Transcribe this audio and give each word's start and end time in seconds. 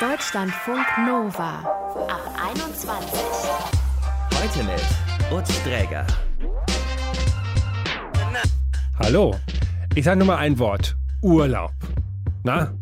Deutschlandfunk 0.00 0.86
Nova 1.04 1.58
ab 2.06 2.22
21. 2.54 3.20
Heute 4.32 4.62
mit 4.62 5.36
Utz 5.36 5.60
Dräger. 5.64 6.06
Hallo, 9.00 9.34
ich 9.96 10.04
sage 10.04 10.18
nur 10.18 10.28
mal 10.28 10.36
ein 10.36 10.56
Wort. 10.60 10.96
Urlaub. 11.20 11.72
Na? 12.44 12.72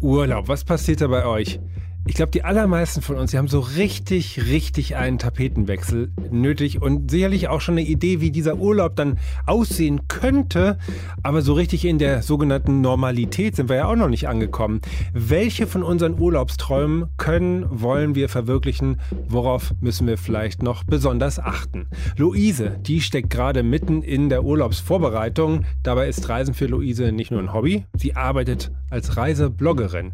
Urlaub, 0.00 0.46
was 0.46 0.62
passiert 0.62 1.00
da 1.00 1.08
bei 1.08 1.24
euch? 1.26 1.58
Ich 2.06 2.16
glaube, 2.16 2.32
die 2.32 2.44
allermeisten 2.44 3.00
von 3.00 3.16
uns, 3.16 3.30
die 3.30 3.38
haben 3.38 3.48
so 3.48 3.60
richtig, 3.60 4.44
richtig 4.46 4.94
einen 4.94 5.18
Tapetenwechsel 5.18 6.12
nötig 6.30 6.82
und 6.82 7.10
sicherlich 7.10 7.48
auch 7.48 7.62
schon 7.62 7.78
eine 7.78 7.86
Idee, 7.86 8.20
wie 8.20 8.30
dieser 8.30 8.58
Urlaub 8.58 8.94
dann 8.94 9.18
aussehen 9.46 10.02
könnte. 10.06 10.76
Aber 11.22 11.40
so 11.40 11.54
richtig 11.54 11.86
in 11.86 11.98
der 11.98 12.22
sogenannten 12.22 12.82
Normalität 12.82 13.56
sind 13.56 13.70
wir 13.70 13.76
ja 13.76 13.86
auch 13.86 13.96
noch 13.96 14.10
nicht 14.10 14.28
angekommen. 14.28 14.82
Welche 15.14 15.66
von 15.66 15.82
unseren 15.82 16.20
Urlaubsträumen 16.20 17.06
können, 17.16 17.64
wollen 17.70 18.14
wir 18.14 18.28
verwirklichen? 18.28 19.00
Worauf 19.26 19.72
müssen 19.80 20.06
wir 20.06 20.18
vielleicht 20.18 20.62
noch 20.62 20.84
besonders 20.84 21.38
achten? 21.38 21.86
Luise, 22.18 22.76
die 22.82 23.00
steckt 23.00 23.30
gerade 23.30 23.62
mitten 23.62 24.02
in 24.02 24.28
der 24.28 24.44
Urlaubsvorbereitung. 24.44 25.64
Dabei 25.82 26.08
ist 26.08 26.28
Reisen 26.28 26.52
für 26.52 26.66
Luise 26.66 27.12
nicht 27.12 27.30
nur 27.30 27.40
ein 27.40 27.54
Hobby, 27.54 27.86
sie 27.94 28.14
arbeitet 28.14 28.70
als 28.90 29.16
Reisebloggerin. 29.16 30.12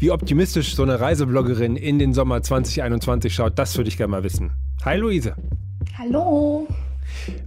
Wie 0.00 0.10
optimistisch 0.10 0.76
so 0.76 0.82
eine 0.82 1.00
Reisebloggerin 1.28 1.76
in 1.76 1.98
den 1.98 2.14
Sommer 2.14 2.42
2021 2.42 3.34
schaut, 3.34 3.58
das 3.58 3.76
würde 3.76 3.88
ich 3.88 3.98
gerne 3.98 4.12
mal 4.12 4.24
wissen. 4.24 4.50
Hi 4.84 4.96
Luise. 4.96 5.34
Hallo. 5.98 6.66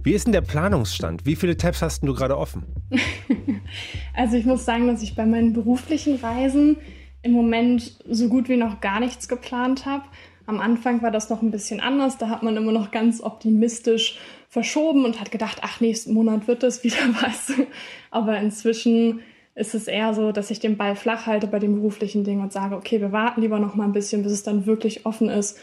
Wie 0.04 0.12
ist 0.12 0.26
denn 0.26 0.32
der 0.32 0.40
Planungsstand? 0.40 1.26
Wie 1.26 1.34
viele 1.34 1.56
Tabs 1.56 1.82
hast 1.82 2.02
du 2.02 2.14
gerade 2.14 2.38
offen? 2.38 2.64
also 4.14 4.36
ich 4.36 4.44
muss 4.44 4.64
sagen, 4.64 4.86
dass 4.86 5.02
ich 5.02 5.16
bei 5.16 5.26
meinen 5.26 5.52
beruflichen 5.52 6.16
Reisen 6.16 6.76
im 7.22 7.32
Moment 7.32 7.98
so 8.08 8.28
gut 8.28 8.48
wie 8.48 8.56
noch 8.56 8.80
gar 8.80 9.00
nichts 9.00 9.26
geplant 9.26 9.84
habe. 9.84 10.04
Am 10.46 10.60
Anfang 10.60 11.02
war 11.02 11.10
das 11.10 11.28
noch 11.28 11.42
ein 11.42 11.50
bisschen 11.50 11.80
anders. 11.80 12.18
Da 12.18 12.28
hat 12.28 12.44
man 12.44 12.56
immer 12.56 12.72
noch 12.72 12.92
ganz 12.92 13.20
optimistisch 13.20 14.18
verschoben 14.48 15.04
und 15.04 15.18
hat 15.18 15.32
gedacht, 15.32 15.58
ach, 15.62 15.80
nächsten 15.80 16.14
Monat 16.14 16.46
wird 16.46 16.62
das 16.62 16.84
wieder 16.84 17.02
was. 17.20 17.52
Aber 18.12 18.38
inzwischen 18.38 19.20
ist 19.54 19.74
es 19.74 19.86
eher 19.86 20.14
so, 20.14 20.32
dass 20.32 20.50
ich 20.50 20.60
den 20.60 20.76
Ball 20.76 20.96
flach 20.96 21.26
halte 21.26 21.46
bei 21.46 21.58
den 21.58 21.74
beruflichen 21.74 22.24
Dingen 22.24 22.42
und 22.42 22.52
sage, 22.52 22.76
okay, 22.76 23.00
wir 23.00 23.12
warten 23.12 23.40
lieber 23.42 23.58
noch 23.58 23.74
mal 23.74 23.84
ein 23.84 23.92
bisschen, 23.92 24.22
bis 24.22 24.32
es 24.32 24.42
dann 24.42 24.66
wirklich 24.66 25.04
offen 25.04 25.28
ist, 25.28 25.58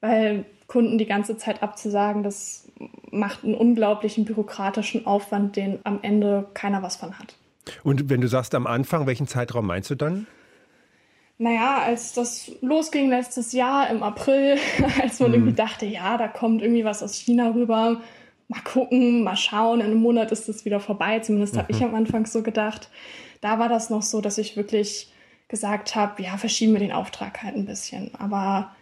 weil 0.00 0.44
Kunden 0.68 0.96
die 0.96 1.06
ganze 1.06 1.36
Zeit 1.36 1.62
abzusagen, 1.62 2.22
das 2.22 2.68
macht 3.10 3.44
einen 3.44 3.54
unglaublichen 3.54 4.24
bürokratischen 4.24 5.06
Aufwand, 5.06 5.56
den 5.56 5.80
am 5.84 5.98
Ende 6.02 6.48
keiner 6.54 6.82
was 6.82 6.96
von 6.96 7.18
hat. 7.18 7.36
Und 7.82 8.08
wenn 8.08 8.20
du 8.20 8.28
sagst 8.28 8.54
am 8.54 8.66
Anfang, 8.66 9.06
welchen 9.06 9.26
Zeitraum 9.26 9.66
meinst 9.66 9.90
du 9.90 9.94
dann? 9.94 10.26
Naja, 11.38 11.78
als 11.84 12.12
das 12.12 12.52
losging 12.60 13.10
letztes 13.10 13.52
Jahr 13.52 13.90
im 13.90 14.02
April, 14.02 14.58
als 15.02 15.20
man 15.20 15.30
mhm. 15.30 15.34
irgendwie 15.34 15.54
dachte, 15.54 15.86
ja, 15.86 16.16
da 16.16 16.28
kommt 16.28 16.62
irgendwie 16.62 16.84
was 16.84 17.02
aus 17.02 17.16
China 17.16 17.50
rüber, 17.50 18.00
mal 18.54 18.62
gucken, 18.62 19.22
mal 19.24 19.36
schauen, 19.36 19.80
in 19.80 19.86
einem 19.86 20.00
Monat 20.00 20.32
ist 20.32 20.48
es 20.48 20.64
wieder 20.64 20.80
vorbei, 20.80 21.20
zumindest 21.20 21.54
mhm. 21.54 21.58
habe 21.58 21.72
ich 21.72 21.82
am 21.82 21.94
Anfang 21.94 22.26
so 22.26 22.42
gedacht 22.42 22.88
da 23.42 23.58
war 23.58 23.68
das 23.68 23.90
noch 23.90 24.02
so, 24.02 24.22
dass 24.22 24.38
ich 24.38 24.56
wirklich 24.56 25.12
gesagt 25.48 25.94
habe, 25.94 26.22
ja, 26.22 26.38
verschieben 26.38 26.72
wir 26.72 26.80
den 26.80 26.92
Auftrag 26.92 27.42
halt 27.42 27.56
ein 27.56 27.66
bisschen. 27.66 28.14
Aber 28.14 28.74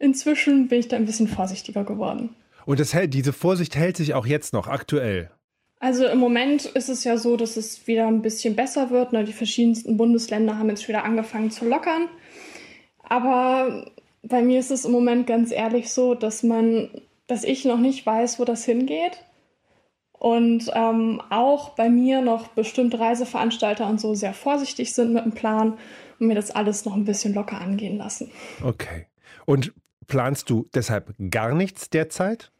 inzwischen 0.00 0.66
bin 0.66 0.80
ich 0.80 0.88
da 0.88 0.96
ein 0.96 1.06
bisschen 1.06 1.28
vorsichtiger 1.28 1.84
geworden. 1.84 2.34
Und 2.64 2.80
das 2.80 2.92
hält, 2.92 3.14
diese 3.14 3.32
Vorsicht 3.32 3.76
hält 3.76 3.96
sich 3.96 4.14
auch 4.14 4.26
jetzt 4.26 4.52
noch 4.52 4.66
aktuell. 4.66 5.30
Also 5.78 6.06
im 6.06 6.18
Moment 6.18 6.64
ist 6.64 6.88
es 6.88 7.04
ja 7.04 7.18
so, 7.18 7.36
dass 7.36 7.56
es 7.56 7.86
wieder 7.86 8.08
ein 8.08 8.22
bisschen 8.22 8.56
besser 8.56 8.90
wird. 8.90 9.12
Ne? 9.12 9.24
Die 9.24 9.34
verschiedensten 9.34 9.96
Bundesländer 9.96 10.58
haben 10.58 10.70
jetzt 10.70 10.88
wieder 10.88 11.04
angefangen 11.04 11.50
zu 11.50 11.68
lockern. 11.68 12.08
Aber 13.02 13.92
bei 14.22 14.42
mir 14.42 14.58
ist 14.58 14.70
es 14.70 14.86
im 14.86 14.92
Moment 14.92 15.26
ganz 15.26 15.52
ehrlich 15.52 15.92
so, 15.92 16.14
dass 16.14 16.42
man, 16.42 16.88
dass 17.26 17.44
ich 17.44 17.64
noch 17.64 17.78
nicht 17.78 18.04
weiß, 18.04 18.38
wo 18.38 18.44
das 18.44 18.64
hingeht. 18.64 19.24
Und 20.12 20.70
ähm, 20.74 21.20
auch 21.28 21.70
bei 21.70 21.90
mir 21.90 22.22
noch 22.22 22.48
bestimmte 22.48 22.98
Reiseveranstalter 22.98 23.86
und 23.86 24.00
so 24.00 24.14
sehr 24.14 24.32
vorsichtig 24.32 24.94
sind 24.94 25.12
mit 25.12 25.24
dem 25.24 25.32
Plan 25.32 25.76
und 26.18 26.28
mir 26.28 26.34
das 26.34 26.50
alles 26.50 26.84
noch 26.84 26.94
ein 26.94 27.04
bisschen 27.04 27.34
locker 27.34 27.60
angehen 27.60 27.98
lassen. 27.98 28.30
Okay. 28.62 29.06
Und 29.44 29.72
planst 30.06 30.48
du 30.48 30.66
deshalb 30.74 31.14
gar 31.30 31.54
nichts 31.54 31.90
derzeit? 31.90 32.50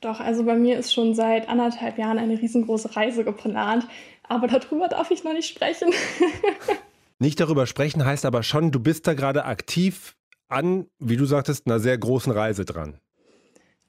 Doch, 0.00 0.20
also 0.20 0.44
bei 0.44 0.54
mir 0.54 0.78
ist 0.78 0.94
schon 0.94 1.14
seit 1.14 1.48
anderthalb 1.48 1.98
Jahren 1.98 2.18
eine 2.18 2.40
riesengroße 2.40 2.96
Reise 2.96 3.24
geplant, 3.24 3.86
aber 4.28 4.46
darüber 4.46 4.88
darf 4.88 5.10
ich 5.10 5.24
noch 5.24 5.34
nicht 5.34 5.48
sprechen. 5.48 5.92
nicht 7.18 7.40
darüber 7.40 7.66
sprechen 7.66 8.04
heißt 8.04 8.24
aber 8.24 8.42
schon, 8.42 8.70
du 8.70 8.80
bist 8.80 9.06
da 9.06 9.14
gerade 9.14 9.44
aktiv 9.44 10.16
an, 10.48 10.86
wie 10.98 11.16
du 11.16 11.26
sagtest, 11.26 11.66
einer 11.66 11.80
sehr 11.80 11.96
großen 11.98 12.32
Reise 12.32 12.64
dran. 12.64 12.98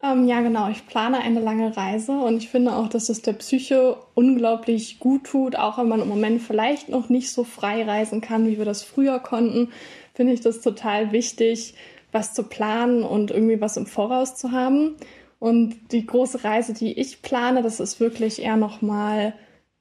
Ähm, 0.03 0.27
ja, 0.27 0.41
genau. 0.41 0.69
Ich 0.69 0.87
plane 0.87 1.19
eine 1.19 1.39
lange 1.39 1.75
Reise 1.77 2.13
und 2.13 2.37
ich 2.37 2.49
finde 2.49 2.75
auch, 2.75 2.87
dass 2.87 3.09
es 3.09 3.21
der 3.21 3.33
Psyche 3.33 3.97
unglaublich 4.15 4.99
gut 4.99 5.25
tut, 5.25 5.55
auch 5.55 5.77
wenn 5.77 5.87
man 5.87 6.01
im 6.01 6.09
Moment 6.09 6.41
vielleicht 6.41 6.89
noch 6.89 7.09
nicht 7.09 7.31
so 7.31 7.43
frei 7.43 7.83
reisen 7.83 8.19
kann, 8.19 8.47
wie 8.47 8.57
wir 8.57 8.65
das 8.65 8.81
früher 8.83 9.19
konnten, 9.19 9.69
finde 10.13 10.33
ich 10.33 10.41
das 10.41 10.61
total 10.61 11.11
wichtig, 11.11 11.75
was 12.11 12.33
zu 12.33 12.43
planen 12.43 13.03
und 13.03 13.31
irgendwie 13.31 13.61
was 13.61 13.77
im 13.77 13.85
Voraus 13.85 14.35
zu 14.35 14.51
haben. 14.51 14.95
Und 15.39 15.91
die 15.91 16.05
große 16.05 16.43
Reise, 16.43 16.73
die 16.73 16.99
ich 16.99 17.21
plane, 17.21 17.61
das 17.61 17.79
ist 17.79 17.99
wirklich 17.99 18.41
eher 18.41 18.57
nochmal 18.57 19.33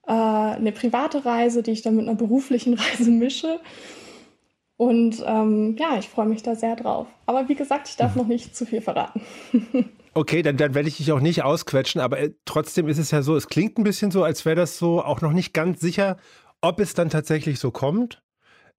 äh, 0.06 0.12
eine 0.12 0.72
private 0.72 1.25
Reise, 1.25 1.62
die 1.62 1.72
ich 1.72 1.82
dann 1.82 1.97
mit 1.97 2.06
einer 2.06 2.16
beruflichen 2.16 2.75
Reise 2.98 3.10
mische. 3.10 3.60
Und 4.76 5.22
ähm, 5.26 5.76
ja, 5.78 5.98
ich 5.98 6.09
freue 6.09 6.26
mich 6.26 6.42
da 6.42 6.54
sehr 6.54 6.76
drauf. 6.76 7.06
Aber 7.26 7.48
wie 7.48 7.54
gesagt, 7.54 7.88
ich 7.88 7.97
darf 7.97 8.16
noch 8.16 8.26
nicht 8.26 8.54
zu 8.56 8.66
viel 8.66 8.80
verraten. 8.80 9.22
Okay, 10.12 10.43
dann, 10.43 10.56
dann 10.56 10.75
werde 10.75 10.88
ich 10.88 10.97
dich 10.97 11.12
auch 11.12 11.21
nicht 11.21 11.43
ausquetschen, 11.43 12.00
aber 12.00 12.19
äh, 12.19 12.31
trotzdem 12.44 12.88
ist 12.88 12.98
es 12.98 13.10
ja 13.10 13.22
so, 13.22 13.37
es 13.37 13.48
klingt 13.48 13.78
ein 13.78 13.84
bisschen 13.84 14.10
so, 14.10 14.25
als 14.25 14.44
wäre 14.44 14.56
das 14.56 14.76
so 14.76 15.03
auch 15.03 15.21
noch 15.21 15.32
nicht 15.32 15.54
ganz 15.54 15.81
sicher, 15.81 16.16
ob 16.60 16.81
es 16.81 16.94
dann 16.94 17.10
tatsächlich 17.10 17.60
so 17.60 17.71
kommt. 17.71 18.22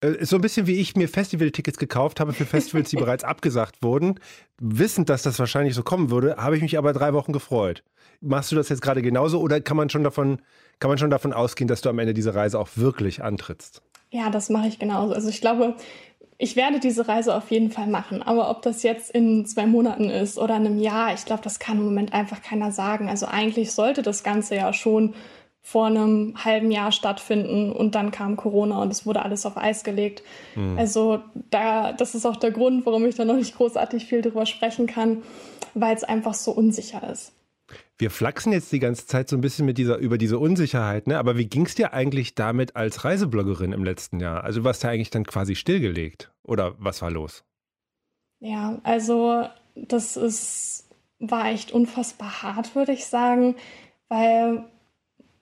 Äh, 0.02 0.26
so 0.26 0.36
ein 0.36 0.42
bisschen 0.42 0.68
wie 0.68 0.80
ich 0.80 0.96
mir 0.96 1.08
Festivaltickets 1.08 1.78
gekauft 1.78 2.20
habe 2.20 2.34
für 2.34 2.46
Festivals, 2.46 2.90
die 2.90 2.96
bereits 2.98 3.24
abgesagt 3.24 3.82
wurden. 3.82 4.20
Wissend, 4.60 5.10
dass 5.10 5.24
das 5.24 5.40
wahrscheinlich 5.40 5.74
so 5.74 5.84
kommen 5.84 6.12
würde, 6.12 6.36
habe 6.38 6.58
ich 6.58 6.62
mich 6.62 6.78
aber 6.78 6.92
drei 6.92 7.14
Wochen 7.14 7.32
gefreut. 7.32 7.84
Machst 8.20 8.52
du 8.52 8.56
das 8.56 8.70
jetzt 8.70 8.82
gerade 8.82 9.02
genauso 9.02 9.40
oder 9.40 9.62
kann 9.62 9.78
man 9.78 9.90
schon 9.90 10.04
davon, 10.04 10.42
kann 10.80 10.90
man 10.90 10.98
schon 10.98 11.10
davon 11.10 11.34
ausgehen, 11.34 11.68
dass 11.68 11.82
du 11.82 11.90
am 11.90 12.00
Ende 12.00 12.14
diese 12.14 12.36
Reise 12.36 12.60
auch 12.60 12.70
wirklich 12.76 13.24
antrittst? 13.24 13.82
Ja, 14.12 14.30
das 14.30 14.50
mache 14.50 14.68
ich 14.68 14.78
genauso. 14.78 15.14
Also 15.14 15.30
ich 15.30 15.40
glaube, 15.40 15.76
ich 16.42 16.56
werde 16.56 16.80
diese 16.80 17.08
Reise 17.08 17.36
auf 17.36 17.52
jeden 17.52 17.70
Fall 17.70 17.86
machen. 17.86 18.24
Aber 18.24 18.50
ob 18.50 18.64
das 18.64 18.82
jetzt 18.82 19.12
in 19.12 19.46
zwei 19.46 19.68
Monaten 19.68 20.10
ist 20.10 20.40
oder 20.40 20.58
in 20.58 20.66
einem 20.66 20.80
Jahr, 20.80 21.14
ich 21.14 21.24
glaube, 21.24 21.44
das 21.44 21.60
kann 21.60 21.78
im 21.78 21.86
Moment 21.86 22.14
einfach 22.14 22.42
keiner 22.42 22.72
sagen. 22.72 23.10
Also 23.10 23.28
eigentlich 23.28 23.74
sollte 23.74 24.02
das 24.02 24.24
Ganze 24.24 24.56
ja 24.56 24.74
schon 24.74 25.14
vor 25.62 25.86
einem 25.86 26.34
halben 26.44 26.72
Jahr 26.72 26.92
stattfinden 26.92 27.72
und 27.72 27.94
dann 27.94 28.10
kam 28.10 28.38
Corona 28.38 28.82
und 28.82 28.92
es 28.92 29.06
wurde 29.06 29.22
alles 29.22 29.46
auf 29.46 29.56
Eis 29.56 29.84
gelegt. 29.84 30.24
Mhm. 30.56 30.80
Also 30.80 31.20
da, 31.52 31.94
das 31.94 32.16
ist 32.16 32.26
auch 32.26 32.38
der 32.38 32.50
Grund, 32.50 32.88
warum 32.88 33.06
ich 33.06 33.14
da 33.14 33.24
noch 33.24 33.36
nicht 33.36 33.56
großartig 33.56 34.06
viel 34.06 34.24
drüber 34.24 34.48
sprechen 34.48 34.88
kann, 34.88 35.22
weil 35.76 35.96
es 35.96 36.04
einfach 36.04 36.34
so 36.34 36.52
unsicher 36.52 37.08
ist. 37.08 37.34
Wir 38.02 38.10
flachsen 38.10 38.52
jetzt 38.52 38.72
die 38.72 38.80
ganze 38.80 39.06
Zeit 39.06 39.30
so 39.30 39.38
ein 39.38 39.42
bisschen 39.42 39.68
mit 39.68 39.78
dieser, 39.78 39.98
über 39.98 40.18
diese 40.18 40.40
Unsicherheit, 40.40 41.06
ne? 41.06 41.20
Aber 41.20 41.38
wie 41.38 41.46
ging 41.46 41.68
es 41.68 41.76
dir 41.76 41.94
eigentlich 41.94 42.34
damit 42.34 42.76
als 42.76 43.06
Reisebloggerin 43.06 43.74
im 43.74 43.84
letzten 43.84 44.20
Jahr? 44.20 44.44
Also 44.44 44.62
du 44.62 44.64
warst 44.64 44.82
ja 44.82 44.90
eigentlich 44.90 45.12
dann 45.12 45.24
quasi 45.24 45.54
stillgelegt. 45.54 46.32
Oder 46.42 46.74
was 46.80 47.04
war 47.04 47.12
los? 47.12 47.44
Ja, 48.40 48.80
also 48.82 49.46
das 49.76 50.18
ist, 50.18 50.90
war 51.20 51.52
echt 51.52 51.74
unfassbar 51.74 52.42
hart, 52.42 52.76
würde 52.76 52.92
ich 52.92 53.06
sagen, 53.06 53.54
weil 54.10 54.66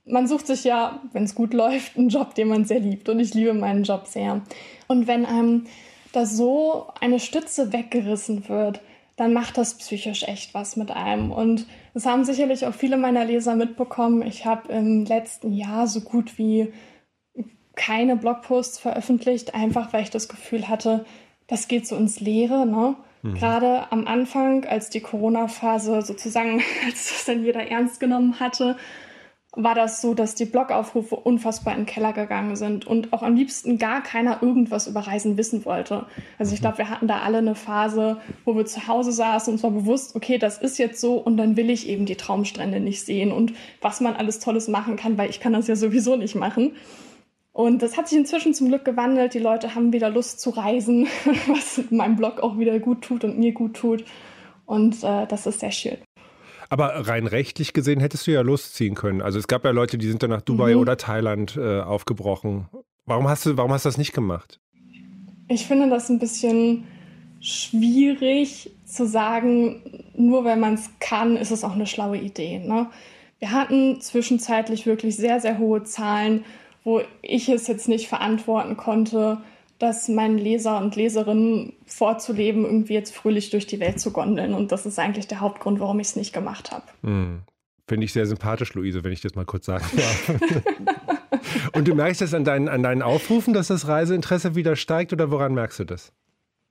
man 0.04 0.28
sucht 0.28 0.46
sich 0.46 0.66
ja, 0.66 1.02
wenn 1.14 1.24
es 1.24 1.36
gut 1.36 1.54
läuft, 1.54 1.98
einen 1.98 2.10
Job, 2.10 2.36
den 2.36 2.50
man 2.50 2.66
sehr 2.66 2.82
liebt. 2.82 3.08
Und 3.08 3.22
ich 3.22 3.34
liebe 3.34 3.54
meinen 3.54 3.86
Job 3.86 4.06
sehr. 4.06 4.42
Und 4.88 5.08
wenn 5.08 5.26
einem 5.26 5.68
da 6.12 6.26
so 6.26 6.88
eine 7.00 7.22
Stütze 7.22 7.72
weggerissen 7.72 8.50
wird, 8.50 8.82
dann 9.20 9.34
macht 9.34 9.58
das 9.58 9.74
psychisch 9.74 10.24
echt 10.24 10.54
was 10.54 10.78
mit 10.78 10.92
einem. 10.92 11.32
Und 11.32 11.68
das 11.94 12.06
haben 12.06 12.24
sicherlich 12.24 12.66
auch 12.66 12.74
viele 12.74 12.96
meiner 12.96 13.26
Leser 13.26 13.58
mitbekommen. 13.58 14.22
Ich 14.22 14.46
habe 14.46 14.72
im 14.72 15.04
letzten 15.04 15.52
Jahr 15.52 15.88
so 15.88 16.00
gut 16.00 16.38
wie 16.38 16.72
keine 17.76 18.16
Blogposts 18.16 18.80
veröffentlicht, 18.80 19.54
einfach 19.54 19.92
weil 19.92 20.04
ich 20.04 20.10
das 20.10 20.30
Gefühl 20.30 20.70
hatte, 20.70 21.06
das 21.48 21.68
geht 21.68 21.86
so 21.86 21.98
ins 21.98 22.22
Leere. 22.22 22.66
Ne? 22.66 22.96
Mhm. 23.22 23.34
Gerade 23.34 23.92
am 23.92 24.08
Anfang, 24.08 24.64
als 24.64 24.90
die 24.90 25.02
Corona-Phase 25.02 26.02
sozusagen, 26.02 26.62
als 26.86 27.10
das 27.10 27.26
dann 27.26 27.44
jeder 27.44 27.70
ernst 27.70 28.00
genommen 28.00 28.40
hatte, 28.40 28.78
war 29.54 29.74
das 29.74 30.02
so, 30.02 30.14
dass 30.14 30.36
die 30.36 30.46
Blogaufrufe 30.46 31.16
unfassbar 31.16 31.74
in 31.74 31.82
den 31.82 31.86
Keller 31.88 32.14
gegangen 32.14 32.56
sind 32.56 32.86
und 32.86 33.14
auch 33.14 33.24
am 33.24 33.36
liebsten 33.36 33.80
gar 33.80 34.04
keiner 34.04 34.44
irgendwas 34.44 34.88
über 34.88 35.02
Reisen 35.02 35.38
wissen 35.38 35.66
wollte. 35.66 36.06
Also 36.38 36.54
ich 36.54 36.62
glaube, 36.62 36.78
wir 36.78 36.90
hatten 36.90 37.08
da 37.08 37.22
alle 37.22 37.40
eine 37.40 37.56
Phase, 37.56 38.18
wo 38.46 38.56
wir 38.56 38.66
zu 38.66 38.88
Hause 38.88 39.12
saßen 39.12 39.52
und 39.52 39.56
uns 39.56 39.64
war 39.64 39.72
bewusst, 39.72 40.16
okay, 40.16 40.38
das 40.38 40.60
ist 40.60 40.78
jetzt 40.78 41.02
so 41.02 41.16
und 41.16 41.38
dann 41.38 41.58
will 41.58 41.72
ich 41.72 41.90
eben 41.90 42.06
die 42.06 42.16
Traumstrände 42.16 42.80
nicht 42.80 43.04
sehen 43.04 43.32
und 43.32 43.54
was 43.82 44.02
man 44.02 44.16
alles 44.16 44.40
Tolles 44.40 44.68
machen 44.68 44.98
kann, 44.98 45.18
weil 45.18 45.32
ich 45.32 45.40
kann 45.40 45.54
das 45.54 45.68
ja 45.68 45.76
sowieso 45.76 46.16
nicht 46.16 46.36
machen. 46.36 46.76
Und 47.52 47.82
das 47.82 47.98
hat 47.98 48.08
sich 48.08 48.18
inzwischen 48.18 48.54
zum 48.54 48.70
Glück 48.70 48.86
gewandelt. 48.86 49.34
Die 49.34 49.40
Leute 49.40 49.76
haben 49.76 49.92
wieder 49.92 50.10
Lust 50.10 50.40
zu 50.40 50.52
reisen, 50.52 51.08
was 51.48 51.82
meinem 51.90 52.16
Blog 52.16 52.40
auch 52.42 52.58
wieder 52.58 52.80
gut 52.80 53.02
tut 53.02 53.24
und 53.24 53.38
mir 53.40 53.52
gut 53.52 53.74
tut. 53.74 54.06
Und 54.66 55.04
äh, 55.04 55.26
das 55.26 55.48
ist 55.48 55.60
sehr 55.60 55.72
schön. 55.72 55.98
Aber 56.70 57.08
rein 57.08 57.26
rechtlich 57.26 57.74
gesehen 57.74 58.00
hättest 58.00 58.28
du 58.28 58.32
ja 58.32 58.42
losziehen 58.42 58.96
können. 58.96 59.22
Also 59.22 59.40
es 59.40 59.48
gab 59.48 59.66
ja 59.66 59.72
Leute, 59.72 59.98
die 59.98 60.08
sind 60.08 60.22
dann 60.22 60.30
nach 60.30 60.42
Dubai 60.42 60.76
mhm. 60.76 60.82
oder 60.82 60.98
Thailand 60.98 61.58
äh, 61.58 61.82
aufgebrochen. 61.82 62.70
Warum 63.06 63.28
hast 63.28 63.46
du, 63.46 63.58
warum 63.58 63.72
hast 63.72 63.86
du 63.86 63.90
das 63.90 63.98
nicht 63.98 64.14
gemacht? 64.14 64.60
Ich 65.48 65.66
finde 65.66 65.90
das 65.90 66.10
ein 66.10 66.20
bisschen 66.20 66.84
schwierig 67.42 68.72
zu 68.86 69.08
sagen, 69.08 69.82
nur 70.16 70.46
wenn 70.46 70.60
man 70.60 70.76
es 70.76 70.90
kann, 71.00 71.38
ist 71.38 71.52
es 71.52 71.64
auch 71.64 71.74
eine 71.74 71.88
schlaue 71.88 72.18
Idee. 72.18 72.60
Ne? 72.60 72.88
Wir 73.40 73.52
hatten 73.52 74.00
zwischenzeitlich 74.02 74.86
wirklich 74.86 75.16
sehr, 75.16 75.40
sehr 75.40 75.58
hohe 75.58 75.84
Zahlen, 75.84 76.46
wo 76.84 77.02
ich 77.22 77.50
es 77.50 77.68
jetzt 77.68 77.88
nicht 77.88 78.08
verantworten 78.08 78.78
konnte, 78.78 79.40
das 79.80 80.10
meinen 80.10 80.38
Leser 80.38 80.78
und 80.80 80.96
Leserinnen 80.96 81.74
vorzuleben, 81.86 82.66
irgendwie 82.66 82.94
jetzt 82.94 83.16
fröhlich 83.16 83.50
durch 83.50 83.66
die 83.66 83.80
Welt 83.80 84.00
zu 84.00 84.12
gondeln. 84.12 84.54
Und 84.54 84.72
das 84.72 84.86
ist 84.86 85.00
eigentlich 85.00 85.28
der 85.28 85.40
Hauptgrund, 85.40 85.80
warum 85.80 86.00
ich 86.00 86.08
es 86.08 86.16
nicht 86.18 86.34
gemacht 86.34 86.72
habe. 86.72 86.84
Hm. 87.02 87.42
Finde 87.88 88.06
ich 88.06 88.14
sehr 88.14 88.28
sympathisch, 88.28 88.74
Luise, 88.76 89.04
wenn 89.04 89.14
ich 89.14 89.22
das 89.22 89.36
mal 89.36 89.46
kurz 89.46 89.66
sagen 89.66 89.86
darf. 89.96 90.32
und 91.74 91.88
du 91.88 91.96
merkst 91.96 92.22
es 92.22 92.34
an 92.34 92.44
deinen, 92.44 92.68
an 92.68 92.84
deinen 92.84 93.02
Aufrufen, 93.02 93.54
dass 93.54 93.68
das 93.68 93.88
Reiseinteresse 93.88 94.54
wieder 94.54 94.76
steigt 94.76 95.14
oder 95.14 95.32
woran 95.32 95.54
merkst 95.54 95.80
du 95.80 95.86
das? 95.86 96.12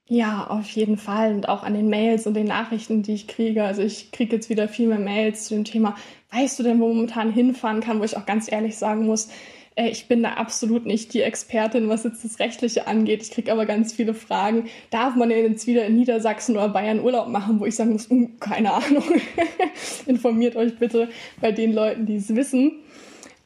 Ja, 0.07 0.47
auf 0.47 0.69
jeden 0.71 0.97
Fall. 0.97 1.35
Und 1.35 1.49
auch 1.49 1.63
an 1.63 1.75
den 1.75 1.89
Mails 1.89 2.27
und 2.27 2.35
den 2.35 2.47
Nachrichten, 2.47 3.03
die 3.03 3.15
ich 3.15 3.27
kriege. 3.27 3.65
Also 3.65 3.83
ich 3.83 4.13
kriege 4.13 4.37
jetzt 4.37 4.49
wieder 4.49 4.69
viel 4.69 4.89
mehr 4.89 4.99
Mails 4.99 5.47
zu 5.47 5.55
dem 5.55 5.65
Thema, 5.65 5.97
weißt 6.31 6.59
du 6.59 6.63
denn, 6.63 6.79
wo 6.79 6.89
man 6.89 6.97
momentan 6.97 7.33
hinfahren 7.33 7.81
kann, 7.81 8.01
wo 8.01 8.05
ich 8.05 8.17
auch 8.17 8.27
ganz 8.27 8.51
ehrlich 8.51 8.77
sagen 8.79 9.05
muss, 9.07 9.29
ich 9.87 10.09
bin 10.09 10.23
da 10.23 10.31
absolut 10.35 10.87
nicht 10.87 11.15
die 11.15 11.23
Expertin, 11.23 11.89
was 11.89 12.05
jetzt 12.05 12.25
das 12.25 12.41
Rechtliche 12.41 12.87
angeht. 12.89 13.23
Ich 13.23 13.31
kriege 13.31 13.53
aber 13.53 13.65
ganz 13.65 13.93
viele 13.93 14.13
Fragen. 14.13 14.69
Darf 14.91 15.15
man 15.15 15.29
denn 15.29 15.53
jetzt 15.53 15.67
wieder 15.67 15.87
in 15.87 15.97
Niedersachsen 15.97 16.57
oder 16.57 16.69
Bayern 16.69 17.01
Urlaub 17.01 17.29
machen, 17.29 17.61
wo 17.61 17.67
ich 17.67 17.77
sagen 17.77 17.93
muss, 17.93 18.11
hm, 18.11 18.41
keine 18.41 18.73
Ahnung. 18.73 19.05
Informiert 20.07 20.57
euch 20.57 20.77
bitte 20.79 21.09
bei 21.41 21.53
den 21.53 21.73
Leuten, 21.73 22.07
die 22.07 22.17
es 22.17 22.35
wissen. 22.35 22.73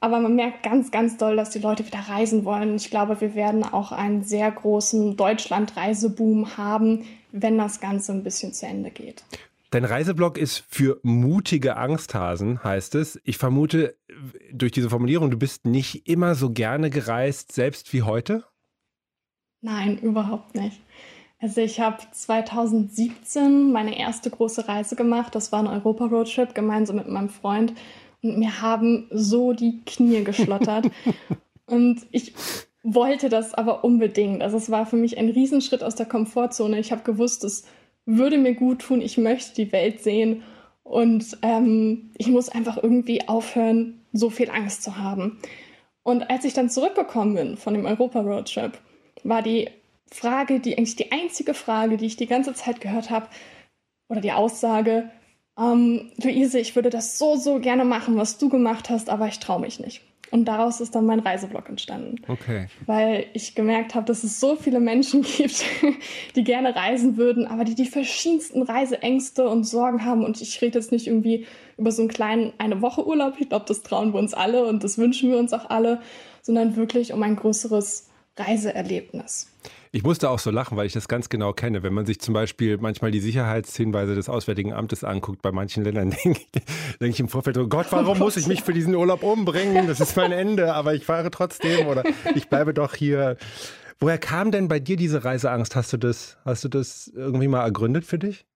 Aber 0.00 0.19
man 0.20 0.34
merkt 0.34 0.62
ganz, 0.62 0.90
ganz 0.90 1.17
doll, 1.17 1.37
dass 1.37 1.50
die 1.50 1.61
Leute 1.61 1.87
wieder 1.87 2.00
reisen 2.00 2.44
wollen. 2.44 2.76
Ich 2.76 2.90
glaube, 2.90 3.20
wir 3.20 3.34
werden 3.34 3.62
auch 3.62 3.93
einen 3.93 4.25
sehr 4.25 4.50
großen 4.50 5.17
Deutschland-Reiseboom 5.17 6.56
haben, 6.56 7.05
wenn 7.31 7.58
das 7.58 7.79
Ganze 7.79 8.12
ein 8.12 8.25
bisschen 8.25 8.52
zu 8.52 8.67
Ende 8.67 8.90
geht. 8.90 9.23
Dein 9.73 9.87
Reiseblog 9.87 10.37
ist 10.37 10.65
für 10.69 11.01
mutige 11.03 11.79
Angsthasen, 11.79 12.63
heißt 12.63 12.95
es. 12.95 13.19
Ich 13.25 13.39
vermute 13.39 13.97
durch 14.53 14.71
diese 14.71 14.91
Formulierung, 14.91 15.31
du 15.31 15.39
bist 15.39 15.65
nicht 15.65 16.07
immer 16.07 16.35
so 16.35 16.51
gerne 16.51 16.91
gereist, 16.91 17.53
selbst 17.53 17.91
wie 17.95 18.03
heute? 18.03 18.45
Nein, 19.63 19.97
überhaupt 19.97 20.55
nicht. 20.55 20.79
Also 21.41 21.63
ich 21.63 21.81
habe 21.81 21.97
2017 22.13 23.73
meine 23.73 23.99
erste 23.99 24.29
große 24.29 24.69
Reise 24.69 24.95
gemacht. 24.95 25.35
Das 25.35 25.53
war 25.53 25.61
ein 25.61 25.67
Europa-Roadtrip 25.67 26.55
gemeinsam 26.55 26.97
mit 26.97 27.09
meinem 27.09 27.31
Freund. 27.31 27.73
Und 28.23 28.37
mir 28.37 28.61
haben 28.61 29.09
so 29.11 29.55
die 29.55 29.81
Knie 29.87 30.23
geschlottert. 30.23 30.91
und 31.65 32.07
ich 32.11 32.35
wollte 32.83 33.31
das 33.31 33.55
aber 33.55 33.85
unbedingt. 33.85 34.43
Also 34.43 34.59
es 34.59 34.71
war 34.71 34.85
für 34.85 34.97
mich 34.97 35.17
ein 35.17 35.31
Riesenschritt 35.31 35.83
aus 35.83 35.95
der 35.95 36.05
Komfortzone. 36.05 36.79
Ich 36.79 36.93
habe 36.93 37.05
gewusst, 37.05 37.43
es 37.45 37.65
würde 38.07 38.39
mir 38.39 38.55
gut 38.55 38.81
tun, 38.81 39.01
ich 39.01 39.19
möchte 39.19 39.55
die 39.55 39.73
Welt 39.73 40.03
sehen 40.03 40.43
und 40.83 41.39
ähm, 41.43 42.11
ich 42.17 42.29
muss 42.29 42.49
einfach 42.49 42.83
irgendwie 42.83 43.29
aufhören, 43.29 44.01
so 44.13 44.31
viel 44.31 44.51
Angst 44.51 44.83
zu 44.83 44.99
haben. 44.99 45.39
Und 46.03 46.29
als 46.31 46.45
ich 46.45 46.55
dann 46.55 46.71
zurückgekommen 46.71 47.35
bin 47.35 47.57
von 47.57 47.75
dem 47.75 47.87
Europa-Roadtrip, 47.87 48.79
war 49.23 49.43
die 49.43 49.71
Frage, 50.11 50.61
die 50.61 50.77
eigentlich 50.77 50.97
die 50.97 51.13
einzige 51.13 51.55
Frage, 51.55 51.97
die 51.97 52.07
ich 52.07 52.17
die 52.17 52.27
ganze 52.27 52.55
Zeit 52.55 52.81
gehört 52.81 53.11
habe, 53.11 53.29
oder 54.09 54.21
die 54.21 54.33
Aussage, 54.33 55.11
ähm, 55.59 56.13
Luise, 56.23 56.59
ich 56.59 56.77
würde 56.77 56.91
das 56.91 57.19
so, 57.19 57.37
so 57.37 57.61
gerne 57.61 57.85
machen, 57.85 58.17
was 58.17 58.37
du 58.37 58.49
gemacht 58.49 58.91
hast, 58.91 59.09
aber 59.09 59.27
ich 59.29 59.39
traue 59.39 59.61
mich 59.61 59.81
nicht. 59.81 60.03
Und 60.32 60.46
daraus 60.46 60.81
ist 60.81 60.94
dann 60.94 61.05
mein 61.05 61.20
Reiseblog 61.20 61.69
entstanden. 61.69 62.17
Okay. 62.26 62.67
Weil 62.87 63.26
ich 63.34 63.55
gemerkt 63.55 63.94
habe, 63.94 64.06
dass 64.06 64.25
es 64.25 64.40
so 64.40 64.56
viele 64.56 64.81
Menschen 64.81 65.23
gibt, 65.37 65.62
die 66.34 66.43
gerne 66.43 66.75
reisen 66.75 67.19
würden, 67.19 67.46
aber 67.46 67.64
die 67.64 67.75
die 67.75 67.84
verschiedensten 67.84 68.62
Reiseängste 68.62 69.46
und 69.46 69.64
Sorgen 69.64 70.06
haben. 70.06 70.25
Und 70.25 70.40
ich 70.40 70.61
rede 70.62 70.79
jetzt 70.79 70.90
nicht 70.90 71.06
irgendwie 71.06 71.46
über 71.76 71.93
so 71.93 72.00
einen 72.00 72.08
kleinen 72.08 72.55
eine 72.56 72.81
Woche 72.81 73.06
Urlaub. 73.06 73.34
Ich 73.40 73.50
glaube, 73.50 73.67
das 73.69 73.82
trauen 73.82 74.14
wir 74.14 74.20
uns 74.20 74.32
alle 74.32 74.64
und 74.64 74.82
das 74.82 74.96
wünschen 74.96 75.31
wir 75.31 75.37
uns 75.37 75.52
auch 75.52 75.69
alle, 75.69 76.00
sondern 76.40 76.76
wirklich 76.76 77.12
um 77.12 77.23
ein 77.23 77.37
größeres 77.37 78.08
Reiseerlebnis. 78.38 79.52
Ich 79.94 80.05
musste 80.05 80.31
auch 80.31 80.39
so 80.39 80.50
lachen, 80.50 80.79
weil 80.79 80.87
ich 80.87 80.94
das 80.94 81.06
ganz 81.06 81.29
genau 81.29 81.53
kenne. 81.53 81.83
Wenn 81.83 81.93
man 81.93 82.06
sich 82.06 82.19
zum 82.19 82.33
Beispiel 82.33 82.79
manchmal 82.79 83.11
die 83.11 83.21
Sicherheitshinweise 83.21 84.15
des 84.15 84.31
Auswärtigen 84.31 84.73
Amtes 84.73 85.05
anguckt, 85.05 85.43
bei 85.43 85.53
manchen 85.53 85.85
Ländern 85.85 86.11
denke 86.25 86.41
ich, 86.41 86.62
denk 86.99 87.12
ich 87.12 87.21
im 87.21 87.29
Vorfeld, 87.29 87.59
oh 87.59 87.69
Gott, 87.69 87.89
warum 87.91 88.19
muss 88.19 88.39
ich 88.39 88.47
mich 88.47 88.62
für 88.62 88.73
diesen 88.73 88.94
Urlaub 88.94 89.23
umbringen? 89.23 89.87
Das 89.87 90.00
ist 90.00 90.17
mein 90.17 90.33
Ende, 90.33 90.73
aber 90.73 90.94
ich 90.94 91.05
fahre 91.05 91.31
trotzdem 91.31 91.89
oder 91.89 92.05
ich 92.35 92.49
bleibe 92.49 92.73
doch 92.73 92.94
hier. 92.94 93.37
Woher 94.00 94.17
kam 94.17 94.50
denn 94.50 94.67
bei 94.67 94.81
dir 94.81 94.97
diese 94.97 95.25
Reiseangst? 95.27 95.77
Hast 95.77 95.93
du 95.93 95.99
das, 95.99 96.39
hast 96.47 96.65
du 96.65 96.69
das 96.69 97.12
irgendwie 97.15 97.49
mal 97.49 97.62
ergründet 97.62 98.06
für 98.06 98.19
dich? 98.19 98.47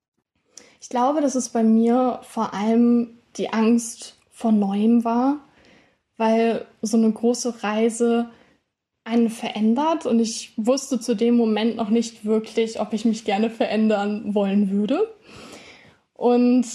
Ich 0.80 0.88
glaube, 0.88 1.20
dass 1.20 1.34
es 1.34 1.50
bei 1.50 1.62
mir 1.62 2.20
vor 2.22 2.54
allem 2.54 3.10
die 3.36 3.52
Angst 3.52 4.18
vor 4.30 4.52
Neuem 4.52 5.04
war, 5.04 5.40
weil 6.16 6.64
so 6.80 6.96
eine 6.96 7.12
große 7.12 7.62
Reise 7.62 8.30
einen 9.06 9.30
verändert 9.30 10.04
und 10.04 10.18
ich 10.18 10.52
wusste 10.56 10.98
zu 10.98 11.14
dem 11.14 11.36
Moment 11.36 11.76
noch 11.76 11.90
nicht 11.90 12.24
wirklich, 12.24 12.80
ob 12.80 12.92
ich 12.92 13.04
mich 13.04 13.24
gerne 13.24 13.50
verändern 13.50 14.34
wollen 14.34 14.70
würde. 14.70 15.08
Und 16.12 16.66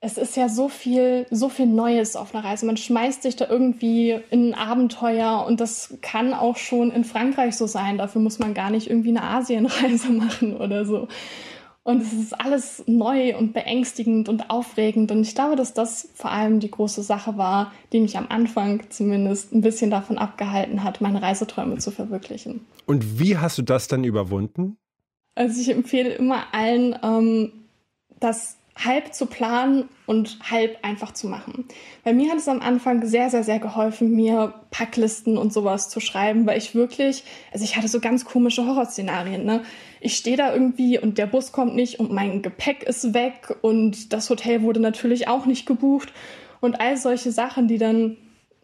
es 0.00 0.18
ist 0.18 0.36
ja 0.36 0.50
so 0.50 0.68
viel, 0.68 1.26
so 1.30 1.48
viel 1.48 1.66
Neues 1.66 2.14
auf 2.14 2.34
einer 2.34 2.44
Reise. 2.44 2.66
Man 2.66 2.76
schmeißt 2.76 3.22
sich 3.22 3.36
da 3.36 3.48
irgendwie 3.48 4.20
in 4.30 4.52
ein 4.52 4.54
Abenteuer 4.54 5.46
und 5.46 5.60
das 5.60 5.96
kann 6.02 6.34
auch 6.34 6.56
schon 6.56 6.90
in 6.90 7.04
Frankreich 7.04 7.56
so 7.56 7.66
sein. 7.66 7.96
Dafür 7.96 8.20
muss 8.20 8.38
man 8.38 8.52
gar 8.52 8.70
nicht 8.70 8.90
irgendwie 8.90 9.08
eine 9.08 9.22
Asienreise 9.22 10.08
machen 10.12 10.56
oder 10.58 10.84
so. 10.84 11.08
Und 11.86 12.02
es 12.02 12.12
ist 12.12 12.32
alles 12.32 12.82
neu 12.88 13.36
und 13.36 13.52
beängstigend 13.52 14.28
und 14.28 14.50
aufregend. 14.50 15.12
Und 15.12 15.20
ich 15.20 15.36
glaube, 15.36 15.54
dass 15.54 15.72
das 15.72 16.08
vor 16.16 16.32
allem 16.32 16.58
die 16.58 16.68
große 16.68 17.00
Sache 17.00 17.38
war, 17.38 17.70
die 17.92 18.00
mich 18.00 18.18
am 18.18 18.26
Anfang 18.28 18.82
zumindest 18.88 19.52
ein 19.52 19.60
bisschen 19.60 19.88
davon 19.88 20.18
abgehalten 20.18 20.82
hat, 20.82 21.00
meine 21.00 21.22
Reiseträume 21.22 21.78
zu 21.78 21.92
verwirklichen. 21.92 22.66
Und 22.86 23.20
wie 23.20 23.38
hast 23.38 23.56
du 23.58 23.62
das 23.62 23.86
dann 23.86 24.02
überwunden? 24.02 24.78
Also 25.36 25.60
ich 25.60 25.68
empfehle 25.68 26.10
immer 26.10 26.52
allen, 26.52 26.98
ähm, 27.04 27.52
das 28.18 28.56
halb 28.76 29.14
zu 29.14 29.26
planen 29.26 29.88
und 30.06 30.38
halb 30.50 30.78
einfach 30.82 31.12
zu 31.12 31.28
machen. 31.28 31.66
Bei 32.04 32.12
mir 32.12 32.30
hat 32.30 32.38
es 32.38 32.48
am 32.48 32.60
Anfang 32.60 33.06
sehr, 33.06 33.30
sehr, 33.30 33.42
sehr 33.42 33.58
geholfen, 33.58 34.10
mir 34.10 34.54
Packlisten 34.70 35.38
und 35.38 35.52
sowas 35.52 35.88
zu 35.88 36.00
schreiben, 36.00 36.46
weil 36.46 36.58
ich 36.58 36.74
wirklich, 36.74 37.24
also 37.52 37.64
ich 37.64 37.76
hatte 37.76 37.88
so 37.88 38.00
ganz 38.00 38.24
komische 38.24 38.66
Horrorszenarien, 38.66 39.44
ne? 39.44 39.62
Ich 40.06 40.16
stehe 40.16 40.36
da 40.36 40.54
irgendwie 40.54 41.00
und 41.00 41.18
der 41.18 41.26
Bus 41.26 41.50
kommt 41.50 41.74
nicht 41.74 41.98
und 41.98 42.12
mein 42.12 42.40
Gepäck 42.40 42.84
ist 42.84 43.12
weg 43.12 43.56
und 43.60 44.12
das 44.12 44.30
Hotel 44.30 44.62
wurde 44.62 44.78
natürlich 44.78 45.26
auch 45.26 45.46
nicht 45.46 45.66
gebucht 45.66 46.12
und 46.60 46.80
all 46.80 46.96
solche 46.96 47.32
Sachen, 47.32 47.66
die 47.66 47.76
dann 47.76 48.16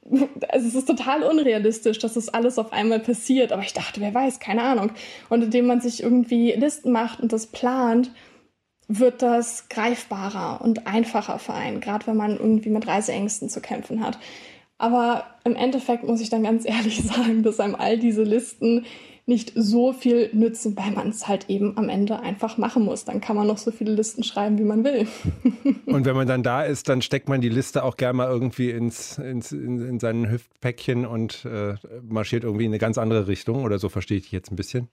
also 0.48 0.68
es 0.68 0.76
ist 0.76 0.86
total 0.86 1.24
unrealistisch, 1.24 1.98
dass 1.98 2.14
das 2.14 2.28
alles 2.28 2.60
auf 2.60 2.72
einmal 2.72 3.00
passiert, 3.00 3.50
aber 3.50 3.62
ich 3.62 3.72
dachte, 3.72 4.00
wer 4.00 4.14
weiß, 4.14 4.38
keine 4.38 4.62
Ahnung. 4.62 4.92
Und 5.30 5.42
indem 5.42 5.66
man 5.66 5.80
sich 5.80 6.00
irgendwie 6.00 6.52
Listen 6.52 6.92
macht 6.92 7.18
und 7.18 7.32
das 7.32 7.48
plant, 7.48 8.12
wird 8.86 9.20
das 9.20 9.68
greifbarer 9.68 10.60
und 10.62 10.86
einfacher 10.86 11.40
für 11.40 11.54
einen, 11.54 11.80
gerade 11.80 12.06
wenn 12.06 12.16
man 12.16 12.36
irgendwie 12.36 12.70
mit 12.70 12.86
Reiseängsten 12.86 13.48
zu 13.48 13.60
kämpfen 13.60 14.00
hat. 14.06 14.16
Aber 14.78 15.26
im 15.42 15.56
Endeffekt 15.56 16.04
muss 16.04 16.20
ich 16.20 16.30
dann 16.30 16.44
ganz 16.44 16.64
ehrlich 16.68 17.02
sagen, 17.02 17.42
dass 17.42 17.58
einem 17.58 17.74
all 17.74 17.98
diese 17.98 18.22
Listen 18.22 18.86
nicht 19.24 19.52
so 19.54 19.92
viel 19.92 20.30
nützen, 20.32 20.76
weil 20.76 20.90
man 20.90 21.08
es 21.08 21.28
halt 21.28 21.48
eben 21.48 21.76
am 21.76 21.88
Ende 21.88 22.20
einfach 22.20 22.58
machen 22.58 22.84
muss. 22.84 23.04
Dann 23.04 23.20
kann 23.20 23.36
man 23.36 23.46
noch 23.46 23.58
so 23.58 23.70
viele 23.70 23.92
Listen 23.92 24.24
schreiben, 24.24 24.58
wie 24.58 24.64
man 24.64 24.84
will. 24.84 25.06
Und 25.86 26.04
wenn 26.04 26.16
man 26.16 26.26
dann 26.26 26.42
da 26.42 26.62
ist, 26.62 26.88
dann 26.88 27.02
steckt 27.02 27.28
man 27.28 27.40
die 27.40 27.48
Liste 27.48 27.84
auch 27.84 27.96
gerne 27.96 28.14
mal 28.14 28.28
irgendwie 28.28 28.70
ins, 28.70 29.18
ins, 29.18 29.52
in, 29.52 29.80
in 29.80 30.00
seinen 30.00 30.28
Hüftpäckchen 30.28 31.06
und 31.06 31.44
äh, 31.44 31.74
marschiert 32.02 32.42
irgendwie 32.42 32.64
in 32.64 32.70
eine 32.70 32.78
ganz 32.78 32.98
andere 32.98 33.28
Richtung. 33.28 33.64
Oder 33.64 33.78
so 33.78 33.88
verstehe 33.88 34.16
ich 34.16 34.24
dich 34.24 34.32
jetzt 34.32 34.50
ein 34.50 34.56
bisschen. 34.56 34.88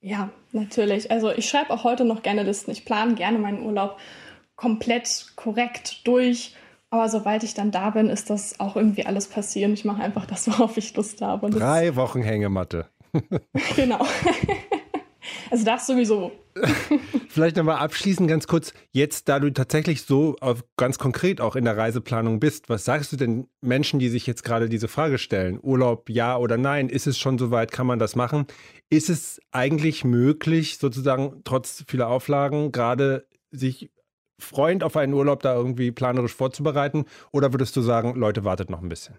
Ja, 0.00 0.30
natürlich. 0.52 1.10
Also 1.10 1.30
ich 1.30 1.48
schreibe 1.48 1.70
auch 1.70 1.84
heute 1.84 2.04
noch 2.04 2.22
gerne 2.22 2.44
Listen. 2.44 2.70
Ich 2.70 2.84
plane 2.84 3.14
gerne 3.14 3.38
meinen 3.38 3.62
Urlaub 3.62 3.98
komplett 4.56 5.32
korrekt 5.36 6.06
durch. 6.06 6.54
Aber 6.90 7.08
sobald 7.10 7.42
ich 7.42 7.52
dann 7.52 7.70
da 7.70 7.90
bin, 7.90 8.08
ist 8.08 8.30
das 8.30 8.60
auch 8.60 8.76
irgendwie 8.76 9.04
alles 9.04 9.26
passiert. 9.26 9.70
Ich 9.72 9.84
mache 9.84 10.02
einfach 10.02 10.24
das, 10.24 10.48
worauf 10.48 10.76
ich 10.78 10.94
Lust 10.96 11.20
habe. 11.20 11.50
Drei 11.50 11.96
Wochen 11.96 12.22
Hängematte. 12.22 12.86
genau. 13.76 14.04
Also 15.50 15.64
das 15.64 15.86
sowieso. 15.86 16.32
Vielleicht 17.28 17.56
nochmal 17.56 17.78
abschließend 17.78 18.28
ganz 18.28 18.46
kurz, 18.46 18.72
jetzt 18.92 19.28
da 19.28 19.38
du 19.38 19.50
tatsächlich 19.50 20.02
so 20.02 20.36
ganz 20.76 20.98
konkret 20.98 21.40
auch 21.40 21.56
in 21.56 21.64
der 21.64 21.76
Reiseplanung 21.76 22.40
bist, 22.40 22.68
was 22.68 22.84
sagst 22.84 23.12
du 23.12 23.16
denn 23.16 23.46
Menschen, 23.60 23.98
die 23.98 24.08
sich 24.08 24.26
jetzt 24.26 24.42
gerade 24.42 24.68
diese 24.68 24.88
Frage 24.88 25.18
stellen? 25.18 25.58
Urlaub 25.62 26.08
ja 26.10 26.36
oder 26.36 26.56
nein? 26.56 26.88
Ist 26.88 27.06
es 27.06 27.18
schon 27.18 27.38
soweit? 27.38 27.72
Kann 27.72 27.86
man 27.86 27.98
das 27.98 28.16
machen? 28.16 28.46
Ist 28.90 29.10
es 29.10 29.40
eigentlich 29.50 30.04
möglich, 30.04 30.78
sozusagen 30.78 31.42
trotz 31.44 31.84
vieler 31.86 32.08
Auflagen 32.08 32.72
gerade 32.72 33.26
sich 33.50 33.90
freund 34.38 34.84
auf 34.84 34.96
einen 34.96 35.14
Urlaub 35.14 35.42
da 35.42 35.54
irgendwie 35.54 35.90
planerisch 35.90 36.34
vorzubereiten? 36.34 37.04
Oder 37.32 37.52
würdest 37.52 37.76
du 37.76 37.82
sagen, 37.82 38.14
Leute, 38.14 38.44
wartet 38.44 38.70
noch 38.70 38.82
ein 38.82 38.88
bisschen? 38.88 39.18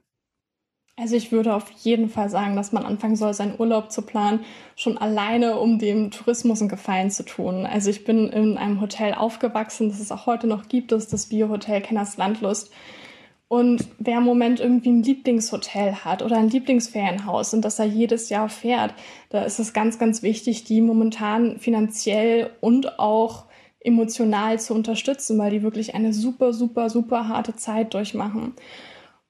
Also 0.99 1.15
ich 1.15 1.31
würde 1.31 1.53
auf 1.55 1.69
jeden 1.81 2.09
Fall 2.09 2.29
sagen, 2.29 2.55
dass 2.55 2.73
man 2.73 2.85
anfangen 2.85 3.15
soll, 3.15 3.33
seinen 3.33 3.57
Urlaub 3.57 3.91
zu 3.91 4.01
planen, 4.01 4.41
schon 4.75 4.97
alleine, 4.97 5.57
um 5.59 5.79
dem 5.79 6.11
Tourismus 6.11 6.59
einen 6.59 6.69
Gefallen 6.69 7.09
zu 7.09 7.23
tun. 7.23 7.65
Also 7.65 7.89
ich 7.89 8.03
bin 8.03 8.27
in 8.29 8.57
einem 8.57 8.81
Hotel 8.81 9.13
aufgewachsen, 9.13 9.89
das 9.89 9.99
es 9.99 10.11
auch 10.11 10.25
heute 10.25 10.47
noch 10.47 10.67
gibt, 10.67 10.91
das 10.91 11.03
ist 11.03 11.13
das 11.13 11.27
Biohotel 11.27 11.81
Kenners 11.81 12.17
Landlust. 12.17 12.71
Und 13.47 13.87
wer 13.97 14.17
im 14.17 14.25
Moment 14.25 14.59
irgendwie 14.59 14.89
ein 14.89 15.01
Lieblingshotel 15.01 16.03
hat 16.03 16.21
oder 16.21 16.37
ein 16.37 16.49
Lieblingsferienhaus 16.49 17.53
und 17.53 17.63
das 17.63 17.79
er 17.79 17.85
jedes 17.85 18.29
Jahr 18.29 18.49
fährt, 18.49 18.93
da 19.29 19.43
ist 19.43 19.59
es 19.59 19.73
ganz, 19.73 19.97
ganz 19.97 20.21
wichtig, 20.21 20.65
die 20.65 20.81
momentan 20.81 21.57
finanziell 21.59 22.51
und 22.61 22.99
auch 22.99 23.45
emotional 23.79 24.59
zu 24.59 24.73
unterstützen, 24.75 25.39
weil 25.39 25.51
die 25.51 25.63
wirklich 25.63 25.95
eine 25.95 26.13
super, 26.13 26.53
super, 26.53 26.89
super 26.89 27.27
harte 27.27 27.55
Zeit 27.55 27.93
durchmachen. 27.93 28.53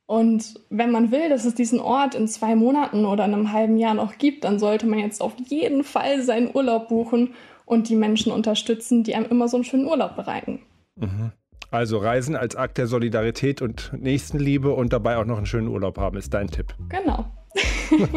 Und 0.10 0.56
wenn 0.72 0.90
man 0.90 1.12
will, 1.12 1.30
dass 1.30 1.46
es 1.46 1.54
diesen 1.54 1.80
Ort 1.80 2.16
in 2.16 2.28
zwei 2.28 2.56
Monaten 2.56 3.06
oder 3.06 3.26
einem 3.26 3.54
halben 3.54 3.78
Jahr 3.78 3.94
noch 3.94 4.18
gibt, 4.18 4.44
dann 4.44 4.58
sollte 4.58 4.88
man 4.88 4.98
jetzt 4.98 5.22
auf 5.22 5.34
jeden 5.50 5.84
Fall 5.84 6.24
seinen 6.24 6.50
Urlaub 6.52 6.88
buchen 6.88 7.36
und 7.66 7.90
die 7.90 7.96
Menschen 7.96 8.32
unterstützen, 8.32 9.04
die 9.04 9.14
einem 9.14 9.28
immer 9.28 9.48
so 9.48 9.58
einen 9.58 9.66
schönen 9.66 9.86
Urlaub 9.86 10.16
bereiten. 10.16 10.62
Mhm. 10.96 11.32
Also 11.70 12.00
Reisen 12.00 12.36
als 12.36 12.56
Akt 12.56 12.80
der 12.80 12.88
Solidarität 12.88 13.62
und 13.62 13.92
Nächstenliebe 13.96 14.74
und 14.74 14.94
dabei 14.94 15.18
auch 15.18 15.26
noch 15.26 15.38
einen 15.38 15.46
schönen 15.46 15.68
Urlaub 15.68 16.00
haben, 16.00 16.18
ist 16.18 16.34
dein 16.34 16.48
Tipp. 16.48 16.74
Genau. 16.90 17.26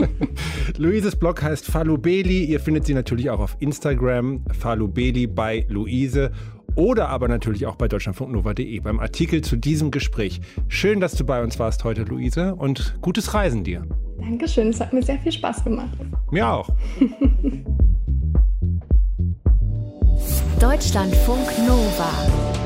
Luises 0.79 1.17
Blog 1.17 1.43
heißt 1.43 1.67
Falubeli. 1.67 2.45
Ihr 2.45 2.61
findet 2.61 2.87
sie 2.87 2.95
natürlich 2.95 3.29
auch 3.29 3.41
auf 3.41 3.57
Instagram. 3.61 4.47
Falubeli 4.59 5.27
bei 5.27 5.67
Luise 5.69 6.33
oder 6.75 7.09
aber 7.09 7.29
natürlich 7.29 7.67
auch 7.67 7.77
bei 7.77 7.89
deutschlandfunknova.de 7.89 8.81
beim 8.81 9.01
Artikel 9.01 9.43
zu 9.43 9.57
diesem 9.57 9.91
Gespräch. 9.91 10.41
Schön, 10.69 11.01
dass 11.01 11.15
du 11.15 11.25
bei 11.25 11.43
uns 11.43 11.59
warst 11.59 11.85
heute, 11.85 12.03
Luise, 12.05 12.55
und 12.55 12.97
gutes 13.01 13.35
Reisen 13.35 13.65
dir. 13.65 13.85
Dankeschön, 14.19 14.69
es 14.69 14.81
hat 14.81 14.93
mir 14.93 15.03
sehr 15.03 15.19
viel 15.19 15.33
Spaß 15.33 15.65
gemacht. 15.65 15.99
Mir 16.31 16.49
auch. 16.49 16.69
Deutschlandfunk 20.61 21.49
Nova. 21.67 22.62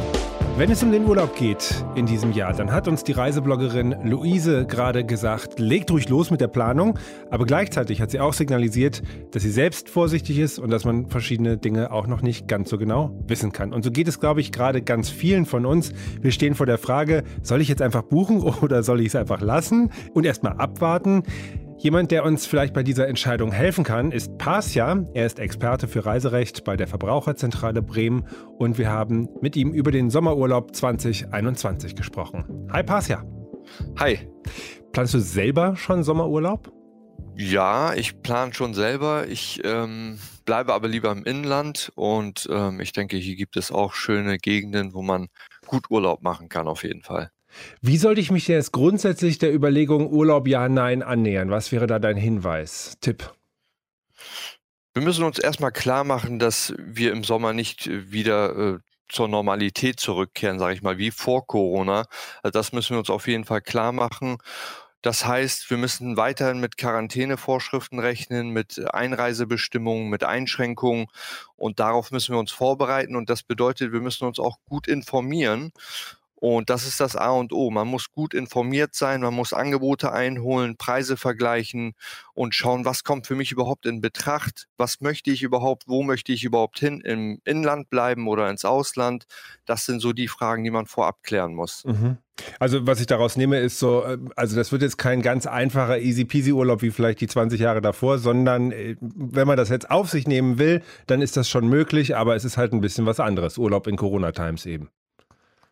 Wenn 0.59 0.71
es 0.71 0.83
um 0.83 0.91
den 0.91 1.05
Urlaub 1.05 1.37
geht 1.37 1.85
in 1.97 2.07
diesem 2.07 2.33
Jahr, 2.33 2.55
dann 2.55 2.73
hat 2.73 2.89
uns 2.89 3.05
die 3.05 3.13
Reisebloggerin 3.13 3.95
Luise 4.05 4.65
gerade 4.65 5.05
gesagt, 5.05 5.59
legt 5.59 5.91
ruhig 5.91 6.09
los 6.09 6.31
mit 6.31 6.41
der 6.41 6.49
Planung, 6.49 6.99
aber 7.31 7.45
gleichzeitig 7.45 8.01
hat 8.01 8.11
sie 8.11 8.21
auch 8.21 8.33
signalisiert, 8.33 9.03
dass 9.33 9.43
sie 9.43 9.51
selbst 9.51 9.91
vorsichtig 9.91 10.39
ist 10.39 10.59
und 10.59 10.71
dass 10.71 10.87
man 10.87 11.11
verschiedene 11.11 11.59
Dinge 11.59 11.91
auch 11.93 12.07
noch 12.07 12.23
nicht 12.23 12.49
ganz 12.49 12.71
so 12.71 12.79
genau 12.79 13.23
wissen 13.27 13.53
kann. 13.53 13.75
Und 13.75 13.85
so 13.85 13.91
geht 13.91 14.09
es, 14.09 14.19
glaube 14.19 14.41
ich, 14.41 14.51
gerade 14.51 14.81
ganz 14.81 15.11
vielen 15.11 15.45
von 15.45 15.67
uns. 15.67 15.93
Wir 16.23 16.33
stehen 16.33 16.55
vor 16.55 16.65
der 16.65 16.79
Frage, 16.79 17.25
soll 17.43 17.61
ich 17.61 17.69
jetzt 17.69 17.83
einfach 17.83 18.03
buchen 18.03 18.41
oder 18.63 18.83
soll 18.83 19.03
ich 19.03 19.09
es 19.09 19.15
einfach 19.15 19.43
lassen 19.43 19.91
und 20.15 20.25
erstmal 20.25 20.55
abwarten? 20.55 21.23
Jemand, 21.79 22.11
der 22.11 22.25
uns 22.25 22.47
vielleicht 22.47 22.73
bei 22.73 22.83
dieser 22.83 23.07
Entscheidung 23.07 23.53
helfen 23.53 23.85
kann, 23.85 24.11
ist 24.11 24.39
Pasja. 24.39 25.05
Er 25.13 25.27
ist 25.27 25.39
Experte 25.39 25.89
für 25.89 26.07
Reiserecht 26.07 26.65
bei 26.65 26.75
der 26.75 26.87
Verbraucherzentrale 26.87 27.83
Bremen 27.83 28.27
und 28.57 28.79
wir 28.79 28.91
haben 28.91 29.29
mit 29.43 29.57
ihm 29.57 29.73
über 29.73 29.91
den 29.91 30.09
Sommerurlaub 30.09 30.75
2021 30.75 31.95
gesprochen. 31.95 32.67
Hi 32.73 32.83
Pasja. 32.83 33.25
Hi. 33.99 34.19
Planst 34.93 35.13
du 35.13 35.19
selber 35.19 35.77
schon 35.77 36.03
Sommerurlaub? 36.03 36.73
Ja, 37.37 37.93
ich 37.93 38.23
plane 38.23 38.55
schon 38.55 38.73
selber. 38.73 39.29
Ich 39.29 39.61
ähm, 39.63 40.19
bleibe 40.47 40.73
aber 40.73 40.89
lieber 40.89 41.13
im 41.13 41.25
Inland 41.25 41.93
und 41.95 42.49
ähm, 42.51 42.81
ich 42.81 42.93
denke, 42.93 43.19
hier 43.19 43.37
gibt 43.37 43.59
es 43.59 43.71
auch 43.71 43.93
schöne 43.93 44.39
Gegenden, 44.39 44.95
wo 44.95 45.03
man 45.03 45.29
gut 45.67 45.91
Urlaub 45.91 46.23
machen 46.23 46.49
kann, 46.49 46.69
auf 46.69 46.85
jeden 46.85 47.03
Fall. 47.03 47.31
Wie 47.81 47.97
sollte 47.97 48.21
ich 48.21 48.31
mich 48.31 48.49
jetzt 48.49 48.73
grundsätzlich 48.73 49.39
der 49.39 49.55
Überlegung 49.55 50.13
Urlaub 50.13 50.47
ja, 50.49 50.69
nein 50.69 51.03
annähern? 51.03 51.51
Was 51.51 51.73
wäre 51.73 51.87
da 51.87 51.99
dein 51.99 52.17
Hinweis, 52.17 52.97
Tipp? 53.01 53.33
Wir 54.95 55.03
müssen 55.03 55.25
uns 55.25 55.39
erstmal 55.39 55.73
klar 55.73 56.05
machen, 56.05 56.39
dass 56.39 56.75
wir 56.79 57.13
im 57.13 57.23
Sommer 57.23 57.53
nicht 57.53 57.87
äh, 57.87 58.11
wieder 58.11 58.57
äh, 58.57 58.79
zur 59.09 59.29
Normalität 59.29 60.01
zurückkehren, 60.01 60.59
sage 60.59 60.75
ich 60.75 60.83
mal, 60.83 60.99
wie 60.99 61.11
vor 61.11 61.47
Corona. 61.47 62.07
Also 62.43 62.59
das 62.59 62.73
müssen 62.73 62.95
wir 62.95 62.99
uns 62.99 63.11
auf 63.11 63.29
jeden 63.29 63.45
Fall 63.45 63.61
klar 63.61 63.93
machen. 63.93 64.39
Das 65.03 65.25
heißt, 65.25 65.71
wir 65.71 65.77
müssen 65.77 66.17
weiterhin 66.17 66.59
mit 66.59 66.79
Quarantänevorschriften 66.79 68.01
rechnen, 68.01 68.51
mit 68.51 68.93
Einreisebestimmungen, 68.93 70.09
mit 70.09 70.25
Einschränkungen 70.25 71.07
und 71.55 71.79
darauf 71.79 72.11
müssen 72.11 72.35
wir 72.35 72.41
uns 72.41 72.51
vorbereiten 72.51 73.15
und 73.15 73.31
das 73.31 73.43
bedeutet, 73.45 73.93
wir 73.93 74.01
müssen 74.01 74.25
uns 74.25 74.41
auch 74.41 74.59
gut 74.65 74.89
informieren 74.89 75.73
und 76.39 76.69
das 76.69 76.87
ist 76.87 77.01
das 77.01 77.17
A 77.17 77.31
und 77.31 77.53
O. 77.53 77.71
Man 77.71 77.89
muss 77.89 78.11
gut 78.13 78.35
informiert 78.35 78.95
sein, 78.95 79.23
man 79.23 79.35
muss 79.35 79.55
Angebote 79.55 80.13
einholen, 80.13 80.77
Preise 80.77 81.17
vergleichen 81.17 81.95
und 82.35 82.55
schauen, 82.55 82.85
was 82.85 83.05
kommt 83.05 83.27
für 83.27 83.35
mich 83.35 83.53
überhaupt 83.53 83.87
in 83.87 84.03
Betracht, 84.03 84.69
was 84.77 85.01
möchte 85.01 85.31
ich 85.31 85.43
überhaupt, 85.43 85.85
wo 85.87 86.03
möchte 86.03 86.33
ich 86.33 86.45
überhaupt 86.45 86.79
hin, 86.79 87.01
im 87.01 87.41
Inland 87.45 87.89
bleiben 87.89 88.29
oder 88.29 88.51
ins 88.51 88.67
Ausland. 88.67 89.25
Das 89.65 89.87
sind 89.87 90.01
so 90.01 90.13
die 90.13 90.29
Fragen, 90.29 90.63
die 90.63 90.71
man 90.71 90.87
vorab 90.87 91.23
klären 91.23 91.55
muss. 91.55 91.85
Mhm. 91.87 92.19
Also 92.61 92.87
was 92.87 93.01
ich 93.01 93.07
daraus 93.07 93.37
nehme, 93.37 93.59
ist 93.61 93.79
so, 93.79 94.05
äh, 94.05 94.19
also 94.37 94.57
das 94.57 94.71
wird 94.73 94.83
jetzt 94.83 94.99
kein 94.99 95.23
ganz 95.23 95.47
einfacher 95.47 95.99
Easy-Peasy-Urlaub 95.99 96.83
wie 96.83 96.91
vielleicht 96.91 97.21
die 97.23 97.29
20 97.29 97.59
Jahre 97.59 97.81
davor, 97.81 98.19
sondern 98.19 98.73
äh, 98.73 98.97
wenn 99.01 99.47
man 99.47 99.57
das 99.57 99.71
jetzt 99.71 99.91
auf 99.91 100.11
sich 100.11 100.27
nehmen 100.27 100.59
will, 100.59 100.83
dann 101.07 101.23
ist 101.23 101.39
das 101.39 101.49
schon 101.49 101.67
möglich, 101.67 102.15
aber 102.15 102.37
es 102.37 102.45
ist 102.45 102.59
halt 102.59 102.75
ein 102.75 102.83
bisschen 102.83 103.07
was 103.07 103.21
anderes. 103.21 103.57
Urlaub 103.57 103.87
in 103.87 103.97
Corona-Times 103.97 104.67
eben. 104.67 104.91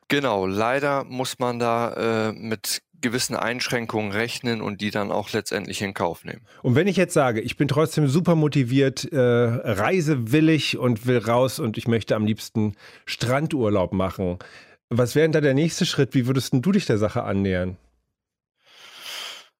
Genau, 0.08 0.46
leider 0.46 1.04
muss 1.04 1.38
man 1.38 1.58
da 1.58 2.28
äh, 2.28 2.32
mit 2.32 2.82
gewissen 3.04 3.36
Einschränkungen 3.36 4.12
rechnen 4.12 4.62
und 4.62 4.80
die 4.80 4.90
dann 4.90 5.12
auch 5.12 5.30
letztendlich 5.32 5.82
in 5.82 5.92
Kauf 5.92 6.24
nehmen. 6.24 6.40
Und 6.62 6.74
wenn 6.74 6.86
ich 6.86 6.96
jetzt 6.96 7.12
sage, 7.12 7.42
ich 7.42 7.56
bin 7.58 7.68
trotzdem 7.68 8.08
super 8.08 8.34
motiviert, 8.34 9.04
äh, 9.12 9.18
reisewillig 9.18 10.78
und 10.78 11.06
will 11.06 11.18
raus 11.18 11.58
und 11.58 11.76
ich 11.76 11.86
möchte 11.86 12.16
am 12.16 12.24
liebsten 12.24 12.76
Strandurlaub 13.04 13.92
machen, 13.92 14.38
was 14.88 15.14
wäre 15.14 15.24
denn 15.24 15.32
da 15.32 15.40
der 15.42 15.54
nächste 15.54 15.84
Schritt? 15.84 16.14
Wie 16.14 16.26
würdest 16.26 16.54
du 16.54 16.72
dich 16.72 16.86
der 16.86 16.98
Sache 16.98 17.24
annähern? 17.24 17.76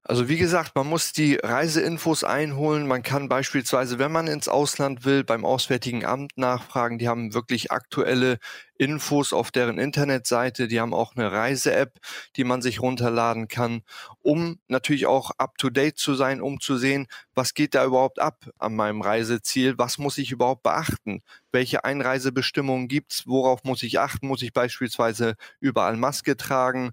Also 0.07 0.29
wie 0.29 0.37
gesagt, 0.37 0.73
man 0.75 0.87
muss 0.87 1.13
die 1.13 1.37
Reiseinfos 1.37 2.25
einholen. 2.25 2.87
Man 2.87 3.03
kann 3.03 3.31
beispielsweise, 3.31 3.99
wenn 3.99 4.13
man 4.13 4.27
ins 4.27 4.49
Ausland 4.49 5.07
will, 5.07 5.25
beim 5.25 5.47
Auswärtigen 5.47 6.05
Amt 6.05 6.33
nachfragen. 6.37 6.99
Die 6.99 7.09
haben 7.09 7.33
wirklich 7.33 7.73
aktuelle 7.73 8.37
Infos 8.77 9.33
auf 9.33 9.51
deren 9.51 9.79
Internetseite. 9.79 10.69
Die 10.69 10.79
haben 10.79 10.93
auch 10.93 11.17
eine 11.17 11.33
Reise-App, 11.33 11.99
die 12.37 12.45
man 12.45 12.61
sich 12.61 12.83
runterladen 12.83 13.49
kann, 13.49 13.81
um 14.21 14.59
natürlich 14.69 15.07
auch 15.07 15.31
up-to-date 15.39 15.97
zu 15.97 16.15
sein, 16.15 16.43
um 16.43 16.61
zu 16.61 16.77
sehen, 16.77 17.07
was 17.35 17.55
geht 17.55 17.75
da 17.75 17.87
überhaupt 17.87 18.19
ab 18.21 18.45
an 18.59 18.77
meinem 18.77 19.01
Reiseziel, 19.01 19.79
was 19.79 19.97
muss 19.97 20.19
ich 20.19 20.33
überhaupt 20.33 20.65
beachten, 20.65 21.23
welche 21.51 21.85
Einreisebestimmungen 21.85 22.89
gibt's, 22.89 23.27
worauf 23.27 23.65
muss 23.65 23.83
ich 23.83 23.99
achten, 23.99 24.27
muss 24.27 24.43
ich 24.43 24.53
beispielsweise 24.53 25.37
überall 25.61 25.97
Maske 25.97 26.37
tragen, 26.37 26.91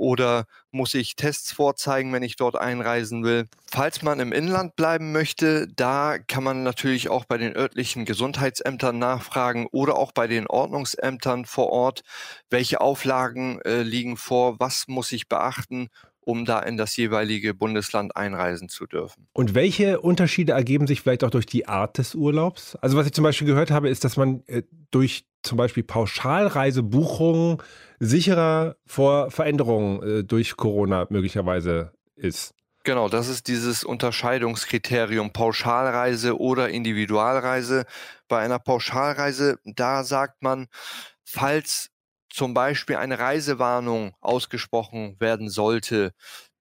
oder 0.00 0.46
muss 0.70 0.94
ich 0.94 1.14
Tests 1.14 1.52
vorzeigen, 1.52 2.12
wenn 2.12 2.22
ich 2.22 2.36
dort 2.36 2.56
einreisen 2.56 3.22
will? 3.22 3.46
Falls 3.70 4.02
man 4.02 4.18
im 4.18 4.32
Inland 4.32 4.74
bleiben 4.74 5.12
möchte, 5.12 5.68
da 5.76 6.16
kann 6.18 6.42
man 6.42 6.62
natürlich 6.62 7.10
auch 7.10 7.26
bei 7.26 7.36
den 7.36 7.54
örtlichen 7.54 8.06
Gesundheitsämtern 8.06 8.98
nachfragen 8.98 9.66
oder 9.70 9.96
auch 9.96 10.12
bei 10.12 10.26
den 10.26 10.46
Ordnungsämtern 10.46 11.44
vor 11.44 11.68
Ort, 11.70 12.02
welche 12.48 12.80
Auflagen 12.80 13.60
äh, 13.60 13.82
liegen 13.82 14.16
vor, 14.16 14.58
was 14.58 14.88
muss 14.88 15.12
ich 15.12 15.28
beachten 15.28 15.90
um 16.30 16.44
da 16.44 16.60
in 16.60 16.76
das 16.76 16.96
jeweilige 16.96 17.52
Bundesland 17.54 18.16
einreisen 18.16 18.68
zu 18.68 18.86
dürfen. 18.86 19.26
Und 19.32 19.54
welche 19.54 20.00
Unterschiede 20.00 20.52
ergeben 20.52 20.86
sich 20.86 21.00
vielleicht 21.00 21.24
auch 21.24 21.30
durch 21.30 21.46
die 21.46 21.66
Art 21.66 21.98
des 21.98 22.14
Urlaubs? 22.14 22.76
Also 22.76 22.96
was 22.96 23.06
ich 23.06 23.12
zum 23.12 23.24
Beispiel 23.24 23.46
gehört 23.46 23.70
habe, 23.70 23.88
ist, 23.88 24.04
dass 24.04 24.16
man 24.16 24.42
äh, 24.46 24.62
durch 24.90 25.24
zum 25.42 25.58
Beispiel 25.58 25.82
Pauschalreisebuchungen 25.82 27.58
sicherer 27.98 28.76
vor 28.86 29.30
Veränderungen 29.30 30.02
äh, 30.02 30.24
durch 30.24 30.56
Corona 30.56 31.06
möglicherweise 31.10 31.92
ist. 32.14 32.54
Genau, 32.84 33.10
das 33.10 33.28
ist 33.28 33.48
dieses 33.48 33.84
Unterscheidungskriterium 33.84 35.32
Pauschalreise 35.32 36.38
oder 36.38 36.70
Individualreise. 36.70 37.84
Bei 38.26 38.38
einer 38.38 38.58
Pauschalreise, 38.58 39.58
da 39.64 40.02
sagt 40.02 40.42
man, 40.42 40.68
falls 41.24 41.89
zum 42.30 42.54
Beispiel 42.54 42.96
eine 42.96 43.18
Reisewarnung 43.18 44.14
ausgesprochen 44.20 45.16
werden 45.18 45.50
sollte, 45.50 46.12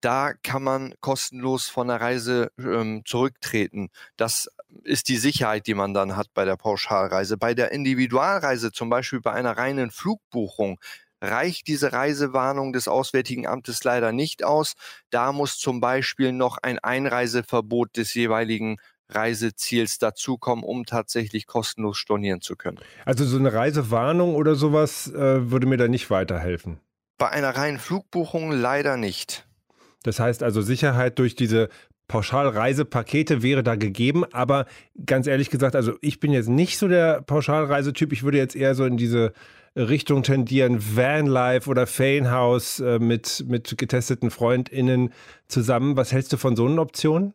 da 0.01 0.33
kann 0.43 0.63
man 0.63 0.93
kostenlos 1.01 1.67
von 1.67 1.87
der 1.89 1.99
Reise 2.01 2.51
ähm, 2.57 3.03
zurücktreten. 3.05 3.89
Das 4.17 4.49
ist 4.83 5.09
die 5.09 5.17
Sicherheit, 5.17 5.67
die 5.67 5.73
man 5.73 5.93
dann 5.93 6.15
hat 6.15 6.27
bei 6.33 6.45
der 6.45 6.55
Pauschalreise. 6.55 7.37
Bei 7.37 7.53
der 7.53 7.71
Individualreise, 7.71 8.71
zum 8.71 8.89
Beispiel 8.89 9.19
bei 9.19 9.33
einer 9.33 9.57
reinen 9.57 9.91
Flugbuchung, 9.91 10.79
reicht 11.21 11.67
diese 11.67 11.91
Reisewarnung 11.91 12.71
des 12.71 12.87
Auswärtigen 12.87 13.45
Amtes 13.45 13.83
leider 13.83 14.11
nicht 14.11 14.43
aus. 14.43 14.73
Da 15.09 15.33
muss 15.33 15.57
zum 15.57 15.81
Beispiel 15.81 16.31
noch 16.31 16.57
ein 16.61 16.79
Einreiseverbot 16.79 17.97
des 17.97 18.13
jeweiligen 18.13 18.77
Reiseziels 19.09 19.97
dazukommen, 19.97 20.63
um 20.63 20.85
tatsächlich 20.85 21.47
kostenlos 21.47 21.97
stornieren 21.97 22.41
zu 22.41 22.55
können. 22.55 22.79
Also 23.05 23.25
so 23.25 23.37
eine 23.37 23.53
Reisewarnung 23.53 24.35
oder 24.35 24.55
sowas 24.55 25.11
äh, 25.11 25.51
würde 25.51 25.67
mir 25.67 25.77
da 25.77 25.87
nicht 25.87 26.09
weiterhelfen. 26.09 26.79
Bei 27.17 27.29
einer 27.29 27.49
reinen 27.49 27.79
Flugbuchung 27.79 28.51
leider 28.51 28.97
nicht. 28.97 29.45
Das 30.03 30.19
heißt 30.19 30.43
also 30.43 30.61
Sicherheit 30.61 31.19
durch 31.19 31.35
diese 31.35 31.69
Pauschalreisepakete 32.07 33.43
wäre 33.43 33.61
da 33.61 33.75
gegeben, 33.75 34.25
aber 34.33 34.65
ganz 35.05 35.27
ehrlich 35.27 35.49
gesagt, 35.49 35.75
also 35.75 35.93
ich 36.01 36.19
bin 36.19 36.31
jetzt 36.31 36.49
nicht 36.49 36.77
so 36.77 36.87
der 36.87 37.21
Pauschalreisetyp. 37.21 38.11
Ich 38.11 38.23
würde 38.23 38.37
jetzt 38.39 38.55
eher 38.55 38.73
so 38.73 38.85
in 38.85 38.97
diese 38.97 39.33
Richtung 39.75 40.23
tendieren, 40.23 40.79
Vanlife 40.95 41.69
oder 41.69 41.85
Fanehouse 41.85 42.79
äh, 42.79 42.99
mit, 42.99 43.45
mit 43.47 43.77
getesteten 43.77 44.31
FreundInnen 44.31 45.13
zusammen. 45.47 45.95
Was 45.95 46.11
hältst 46.11 46.33
du 46.33 46.37
von 46.37 46.55
so 46.55 46.65
einer 46.65 46.81
Option? 46.81 47.33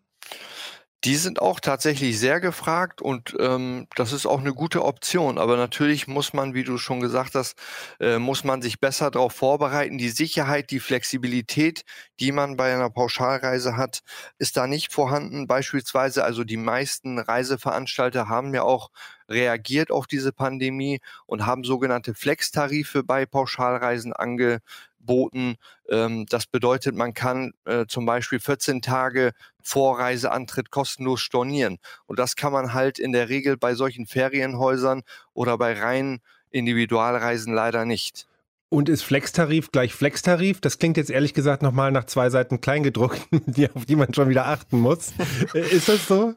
Die 1.04 1.16
sind 1.16 1.42
auch 1.42 1.60
tatsächlich 1.60 2.18
sehr 2.18 2.40
gefragt 2.40 3.02
und 3.02 3.36
ähm, 3.38 3.86
das 3.94 4.12
ist 4.14 4.24
auch 4.24 4.40
eine 4.40 4.54
gute 4.54 4.82
Option. 4.82 5.36
Aber 5.36 5.58
natürlich 5.58 6.08
muss 6.08 6.32
man, 6.32 6.54
wie 6.54 6.64
du 6.64 6.78
schon 6.78 7.00
gesagt 7.00 7.34
hast, 7.34 7.58
äh, 8.00 8.18
muss 8.18 8.42
man 8.42 8.62
sich 8.62 8.80
besser 8.80 9.10
darauf 9.10 9.34
vorbereiten. 9.34 9.98
Die 9.98 10.08
Sicherheit, 10.08 10.70
die 10.70 10.80
Flexibilität, 10.80 11.84
die 12.20 12.32
man 12.32 12.56
bei 12.56 12.72
einer 12.72 12.88
Pauschalreise 12.88 13.76
hat, 13.76 14.00
ist 14.38 14.56
da 14.56 14.66
nicht 14.66 14.92
vorhanden. 14.94 15.46
Beispielsweise, 15.46 16.24
also 16.24 16.42
die 16.42 16.56
meisten 16.56 17.18
Reiseveranstalter 17.18 18.30
haben 18.30 18.54
ja 18.54 18.62
auch 18.62 18.90
reagiert 19.28 19.90
auf 19.90 20.06
diese 20.06 20.32
Pandemie 20.32 21.00
und 21.26 21.44
haben 21.44 21.64
sogenannte 21.64 22.14
Flex-Tarife 22.14 23.02
bei 23.04 23.26
Pauschalreisen 23.26 24.12
ange, 24.14 24.60
boten. 25.04 25.56
Ähm, 25.88 26.26
das 26.28 26.46
bedeutet, 26.46 26.94
man 26.94 27.14
kann 27.14 27.52
äh, 27.64 27.86
zum 27.86 28.06
Beispiel 28.06 28.40
14 28.40 28.82
Tage 28.82 29.32
vor 29.62 29.98
Reiseantritt 29.98 30.70
kostenlos 30.70 31.20
stornieren. 31.20 31.78
Und 32.06 32.18
das 32.18 32.36
kann 32.36 32.52
man 32.52 32.74
halt 32.74 32.98
in 32.98 33.12
der 33.12 33.28
Regel 33.28 33.56
bei 33.56 33.74
solchen 33.74 34.06
Ferienhäusern 34.06 35.02
oder 35.32 35.58
bei 35.58 35.78
reinen 35.78 36.20
Individualreisen 36.50 37.52
leider 37.52 37.84
nicht. 37.84 38.26
Und 38.68 38.88
ist 38.88 39.02
Flextarif 39.02 39.70
gleich 39.70 39.94
Flextarif? 39.94 40.60
Das 40.60 40.78
klingt 40.78 40.96
jetzt 40.96 41.10
ehrlich 41.10 41.32
gesagt 41.32 41.62
nochmal 41.62 41.92
nach 41.92 42.06
zwei 42.06 42.28
Seiten 42.30 42.60
Kleingedruckt, 42.60 43.20
auf 43.74 43.84
die 43.86 43.96
man 43.96 44.12
schon 44.12 44.28
wieder 44.28 44.46
achten 44.46 44.80
muss. 44.80 45.12
Äh, 45.54 45.60
ist 45.60 45.88
das 45.88 46.06
so? 46.08 46.34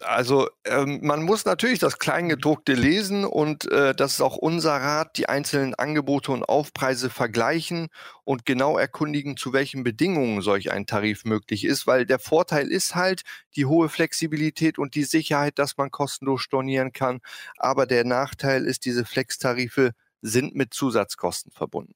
Also 0.00 0.48
ähm, 0.64 1.00
man 1.02 1.22
muss 1.22 1.44
natürlich 1.44 1.78
das 1.78 1.98
Kleingedruckte 1.98 2.74
lesen 2.74 3.24
und 3.24 3.70
äh, 3.70 3.94
das 3.94 4.12
ist 4.12 4.20
auch 4.20 4.36
unser 4.36 4.72
Rat, 4.72 5.16
die 5.16 5.28
einzelnen 5.28 5.74
Angebote 5.74 6.32
und 6.32 6.44
Aufpreise 6.44 7.10
vergleichen 7.10 7.88
und 8.24 8.46
genau 8.46 8.78
erkundigen, 8.78 9.36
zu 9.36 9.52
welchen 9.52 9.84
Bedingungen 9.84 10.42
solch 10.42 10.72
ein 10.72 10.86
Tarif 10.86 11.24
möglich 11.24 11.64
ist, 11.64 11.86
weil 11.86 12.06
der 12.06 12.18
Vorteil 12.18 12.68
ist 12.68 12.94
halt 12.94 13.22
die 13.56 13.66
hohe 13.66 13.88
Flexibilität 13.88 14.78
und 14.78 14.94
die 14.94 15.04
Sicherheit, 15.04 15.58
dass 15.58 15.76
man 15.76 15.90
kostenlos 15.90 16.42
stornieren 16.42 16.92
kann, 16.92 17.20
aber 17.56 17.86
der 17.86 18.04
Nachteil 18.04 18.64
ist, 18.64 18.84
diese 18.84 19.04
Flextarife 19.04 19.92
sind 20.22 20.54
mit 20.54 20.74
Zusatzkosten 20.74 21.52
verbunden. 21.52 21.94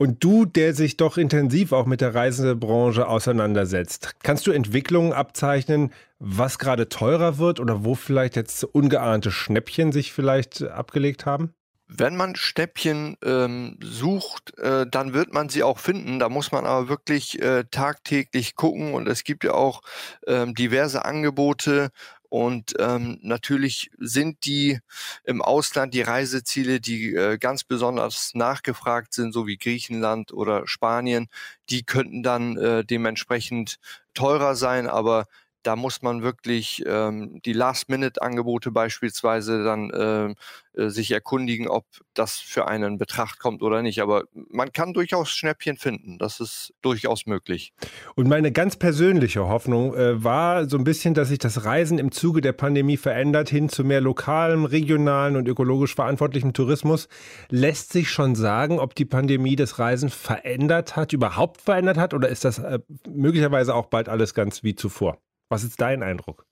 Und 0.00 0.22
du, 0.22 0.44
der 0.44 0.74
sich 0.74 0.96
doch 0.96 1.18
intensiv 1.18 1.72
auch 1.72 1.84
mit 1.84 2.00
der 2.00 2.14
Reisebranche 2.14 3.08
auseinandersetzt, 3.08 4.14
kannst 4.22 4.46
du 4.46 4.52
Entwicklungen 4.52 5.12
abzeichnen, 5.12 5.92
was 6.20 6.60
gerade 6.60 6.88
teurer 6.88 7.38
wird 7.38 7.58
oder 7.58 7.84
wo 7.84 7.96
vielleicht 7.96 8.36
jetzt 8.36 8.62
ungeahnte 8.62 9.32
Schnäppchen 9.32 9.90
sich 9.90 10.12
vielleicht 10.12 10.62
abgelegt 10.62 11.26
haben? 11.26 11.52
Wenn 11.88 12.16
man 12.16 12.36
Schnäppchen 12.36 13.16
ähm, 13.24 13.78
sucht, 13.82 14.56
äh, 14.58 14.86
dann 14.88 15.14
wird 15.14 15.32
man 15.32 15.48
sie 15.48 15.62
auch 15.64 15.78
finden. 15.78 16.18
Da 16.20 16.28
muss 16.28 16.52
man 16.52 16.66
aber 16.66 16.88
wirklich 16.88 17.40
äh, 17.42 17.64
tagtäglich 17.70 18.54
gucken 18.54 18.94
und 18.94 19.08
es 19.08 19.24
gibt 19.24 19.42
ja 19.42 19.54
auch 19.54 19.80
ähm, 20.26 20.54
diverse 20.54 21.04
Angebote 21.06 21.90
und 22.28 22.74
ähm, 22.78 23.18
natürlich 23.22 23.90
sind 23.98 24.44
die 24.44 24.80
im 25.24 25.40
Ausland 25.40 25.94
die 25.94 26.02
Reiseziele, 26.02 26.80
die 26.80 27.14
äh, 27.14 27.38
ganz 27.38 27.64
besonders 27.64 28.32
nachgefragt 28.34 29.14
sind, 29.14 29.32
so 29.32 29.46
wie 29.46 29.56
Griechenland 29.56 30.32
oder 30.32 30.66
Spanien, 30.66 31.28
die 31.70 31.84
könnten 31.84 32.22
dann 32.22 32.56
äh, 32.56 32.84
dementsprechend 32.84 33.78
teurer 34.14 34.54
sein, 34.54 34.86
aber 34.88 35.26
da 35.62 35.76
muss 35.76 36.02
man 36.02 36.22
wirklich 36.22 36.82
ähm, 36.86 37.40
die 37.44 37.52
Last-Minute-Angebote 37.52 38.70
beispielsweise 38.70 39.64
dann 39.64 39.90
äh, 39.90 40.34
äh, 40.78 40.90
sich 40.90 41.10
erkundigen, 41.10 41.68
ob 41.68 41.84
das 42.14 42.36
für 42.38 42.68
einen 42.68 42.92
in 42.92 42.98
Betracht 42.98 43.38
kommt 43.38 43.62
oder 43.62 43.82
nicht. 43.82 44.00
Aber 44.00 44.24
man 44.32 44.72
kann 44.72 44.94
durchaus 44.94 45.30
Schnäppchen 45.30 45.76
finden. 45.76 46.18
Das 46.18 46.40
ist 46.40 46.72
durchaus 46.82 47.26
möglich. 47.26 47.72
Und 48.14 48.28
meine 48.28 48.52
ganz 48.52 48.76
persönliche 48.76 49.48
Hoffnung 49.48 49.94
äh, 49.94 50.22
war 50.22 50.68
so 50.68 50.78
ein 50.78 50.84
bisschen, 50.84 51.14
dass 51.14 51.28
sich 51.28 51.38
das 51.38 51.64
Reisen 51.64 51.98
im 51.98 52.12
Zuge 52.12 52.40
der 52.40 52.52
Pandemie 52.52 52.96
verändert 52.96 53.48
hin 53.48 53.68
zu 53.68 53.84
mehr 53.84 54.00
lokalem, 54.00 54.64
regionalen 54.64 55.36
und 55.36 55.48
ökologisch 55.48 55.94
verantwortlichem 55.94 56.52
Tourismus. 56.52 57.08
Lässt 57.48 57.92
sich 57.92 58.10
schon 58.10 58.34
sagen, 58.34 58.78
ob 58.78 58.94
die 58.94 59.04
Pandemie 59.04 59.56
das 59.56 59.78
Reisen 59.78 60.10
verändert 60.10 60.96
hat, 60.96 61.12
überhaupt 61.12 61.60
verändert 61.60 61.98
hat 61.98 62.14
oder 62.14 62.28
ist 62.28 62.44
das 62.44 62.58
äh, 62.58 62.78
möglicherweise 63.08 63.74
auch 63.74 63.86
bald 63.86 64.08
alles 64.08 64.34
ganz 64.34 64.62
wie 64.62 64.74
zuvor? 64.74 65.18
Was 65.48 65.64
ist 65.64 65.80
dein 65.80 66.02
Eindruck? 66.02 66.46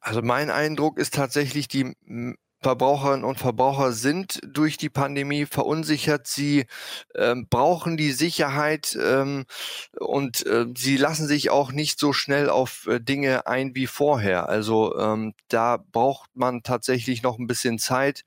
Also 0.00 0.22
mein 0.22 0.50
Eindruck 0.50 0.98
ist 0.98 1.14
tatsächlich, 1.14 1.68
die 1.68 1.94
Verbraucherinnen 2.62 3.24
und 3.24 3.38
Verbraucher 3.38 3.92
sind 3.92 4.40
durch 4.46 4.76
die 4.76 4.88
Pandemie 4.88 5.46
verunsichert. 5.46 6.26
Sie 6.26 6.64
ähm, 7.14 7.46
brauchen 7.48 7.96
die 7.96 8.12
Sicherheit 8.12 8.98
ähm, 9.00 9.44
und 9.98 10.44
äh, 10.46 10.66
sie 10.76 10.96
lassen 10.96 11.26
sich 11.26 11.50
auch 11.50 11.70
nicht 11.70 11.98
so 11.98 12.12
schnell 12.12 12.48
auf 12.48 12.86
äh, 12.86 12.98
Dinge 12.98 13.46
ein 13.46 13.74
wie 13.74 13.86
vorher. 13.86 14.48
Also 14.48 14.98
ähm, 14.98 15.34
da 15.48 15.76
braucht 15.76 16.30
man 16.34 16.62
tatsächlich 16.62 17.22
noch 17.22 17.38
ein 17.38 17.46
bisschen 17.46 17.78
Zeit, 17.78 18.24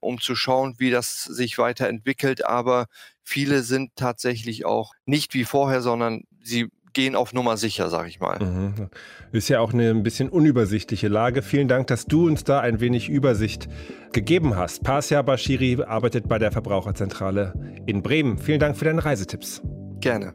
um 0.00 0.20
zu 0.20 0.34
schauen, 0.34 0.76
wie 0.78 0.90
das 0.90 1.22
sich 1.24 1.58
weiterentwickelt. 1.58 2.46
Aber 2.46 2.86
viele 3.22 3.62
sind 3.62 3.94
tatsächlich 3.94 4.64
auch 4.64 4.94
nicht 5.04 5.34
wie 5.34 5.44
vorher, 5.44 5.82
sondern 5.82 6.24
sie 6.42 6.70
gehen 6.96 7.14
auf 7.14 7.32
Nummer 7.34 7.56
sicher, 7.58 7.90
sag 7.90 8.08
ich 8.08 8.18
mal. 8.20 8.38
Mhm. 8.40 8.88
Ist 9.30 9.48
ja 9.48 9.60
auch 9.60 9.72
eine 9.72 9.90
ein 9.90 10.02
bisschen 10.02 10.30
unübersichtliche 10.30 11.08
Lage. 11.08 11.42
Vielen 11.42 11.68
Dank, 11.68 11.86
dass 11.88 12.06
du 12.06 12.26
uns 12.26 12.42
da 12.42 12.60
ein 12.60 12.80
wenig 12.80 13.08
Übersicht 13.10 13.68
gegeben 14.12 14.56
hast. 14.56 14.82
Pasja 14.82 15.20
Bashiri 15.20 15.82
arbeitet 15.86 16.26
bei 16.26 16.38
der 16.38 16.50
Verbraucherzentrale 16.50 17.52
in 17.86 18.02
Bremen. 18.02 18.38
Vielen 18.38 18.60
Dank 18.60 18.76
für 18.78 18.86
deine 18.86 19.04
Reisetipps. 19.04 19.60
Gerne. 20.00 20.32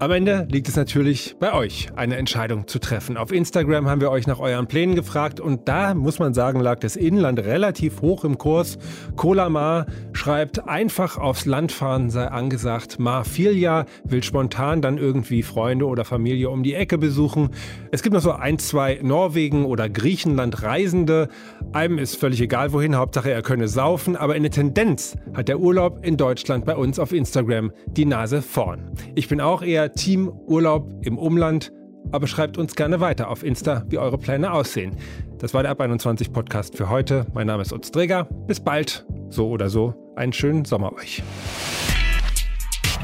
Am 0.00 0.12
Ende 0.12 0.46
liegt 0.48 0.68
es 0.68 0.76
natürlich 0.76 1.34
bei 1.40 1.52
euch, 1.52 1.88
eine 1.96 2.18
Entscheidung 2.18 2.68
zu 2.68 2.78
treffen. 2.78 3.16
Auf 3.16 3.32
Instagram 3.32 3.88
haben 3.88 4.00
wir 4.00 4.12
euch 4.12 4.28
nach 4.28 4.38
euren 4.38 4.68
Plänen 4.68 4.94
gefragt 4.94 5.40
und 5.40 5.66
da 5.66 5.92
muss 5.92 6.20
man 6.20 6.34
sagen, 6.34 6.60
lag 6.60 6.78
das 6.78 6.94
Inland 6.94 7.40
relativ 7.40 8.00
hoch 8.00 8.22
im 8.22 8.38
Kurs. 8.38 8.78
Cola 9.16 9.48
Mar 9.48 9.86
schreibt, 10.12 10.68
einfach 10.68 11.18
aufs 11.18 11.46
Land 11.46 11.72
fahren 11.72 12.10
sei 12.10 12.28
angesagt. 12.28 13.00
Mar 13.00 13.24
Filia 13.24 13.86
will 14.04 14.22
spontan 14.22 14.82
dann 14.82 14.98
irgendwie 14.98 15.42
Freunde 15.42 15.86
oder 15.86 16.04
Familie 16.04 16.48
um 16.50 16.62
die 16.62 16.74
Ecke 16.74 16.96
besuchen. 16.96 17.50
Es 17.90 18.04
gibt 18.04 18.14
noch 18.14 18.22
so 18.22 18.30
ein, 18.30 18.60
zwei 18.60 19.00
Norwegen 19.02 19.64
oder 19.64 19.88
Griechenland 19.88 20.62
Reisende. 20.62 21.28
Einem 21.72 21.98
ist 21.98 22.14
völlig 22.14 22.40
egal 22.40 22.72
wohin, 22.72 22.94
Hauptsache 22.94 23.32
er 23.32 23.42
könne 23.42 23.66
saufen, 23.66 24.14
aber 24.14 24.36
in 24.36 24.44
der 24.44 24.52
Tendenz 24.52 25.16
hat 25.34 25.48
der 25.48 25.58
Urlaub 25.58 26.06
in 26.06 26.16
Deutschland 26.16 26.64
bei 26.64 26.76
uns 26.76 27.00
auf 27.00 27.10
Instagram 27.10 27.72
die 27.88 28.04
Nase 28.04 28.42
vorn. 28.42 28.92
Ich 29.16 29.26
bin 29.26 29.40
auch 29.40 29.60
eher 29.60 29.87
Team 29.92 30.28
Urlaub 30.28 30.90
im 31.02 31.18
Umland. 31.18 31.72
Aber 32.10 32.26
schreibt 32.26 32.56
uns 32.56 32.74
gerne 32.74 33.00
weiter 33.00 33.28
auf 33.28 33.42
Insta, 33.42 33.84
wie 33.88 33.98
eure 33.98 34.18
Pläne 34.18 34.52
aussehen. 34.52 34.96
Das 35.38 35.54
war 35.54 35.62
der 35.62 35.72
Ab 35.72 35.80
21 35.80 36.32
Podcast 36.32 36.76
für 36.76 36.88
heute. 36.88 37.26
Mein 37.34 37.46
Name 37.46 37.62
ist 37.62 37.72
Utz 37.72 37.90
Träger. 37.90 38.24
Bis 38.24 38.60
bald. 38.60 39.06
So 39.28 39.48
oder 39.48 39.68
so. 39.68 39.94
Einen 40.16 40.32
schönen 40.32 40.64
Sommer 40.64 40.92
euch. 40.94 41.22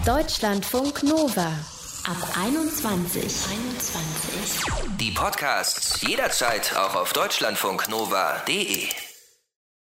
Deutschlandfunk 0.06 1.02
Nova. 1.02 1.52
Ab 2.06 2.16
21. 2.38 3.22
21. 3.22 4.72
Die 5.00 5.10
Podcasts 5.12 6.02
jederzeit 6.06 6.74
auch 6.76 6.96
auf 6.96 7.12
deutschlandfunknova.de. 7.14 9.03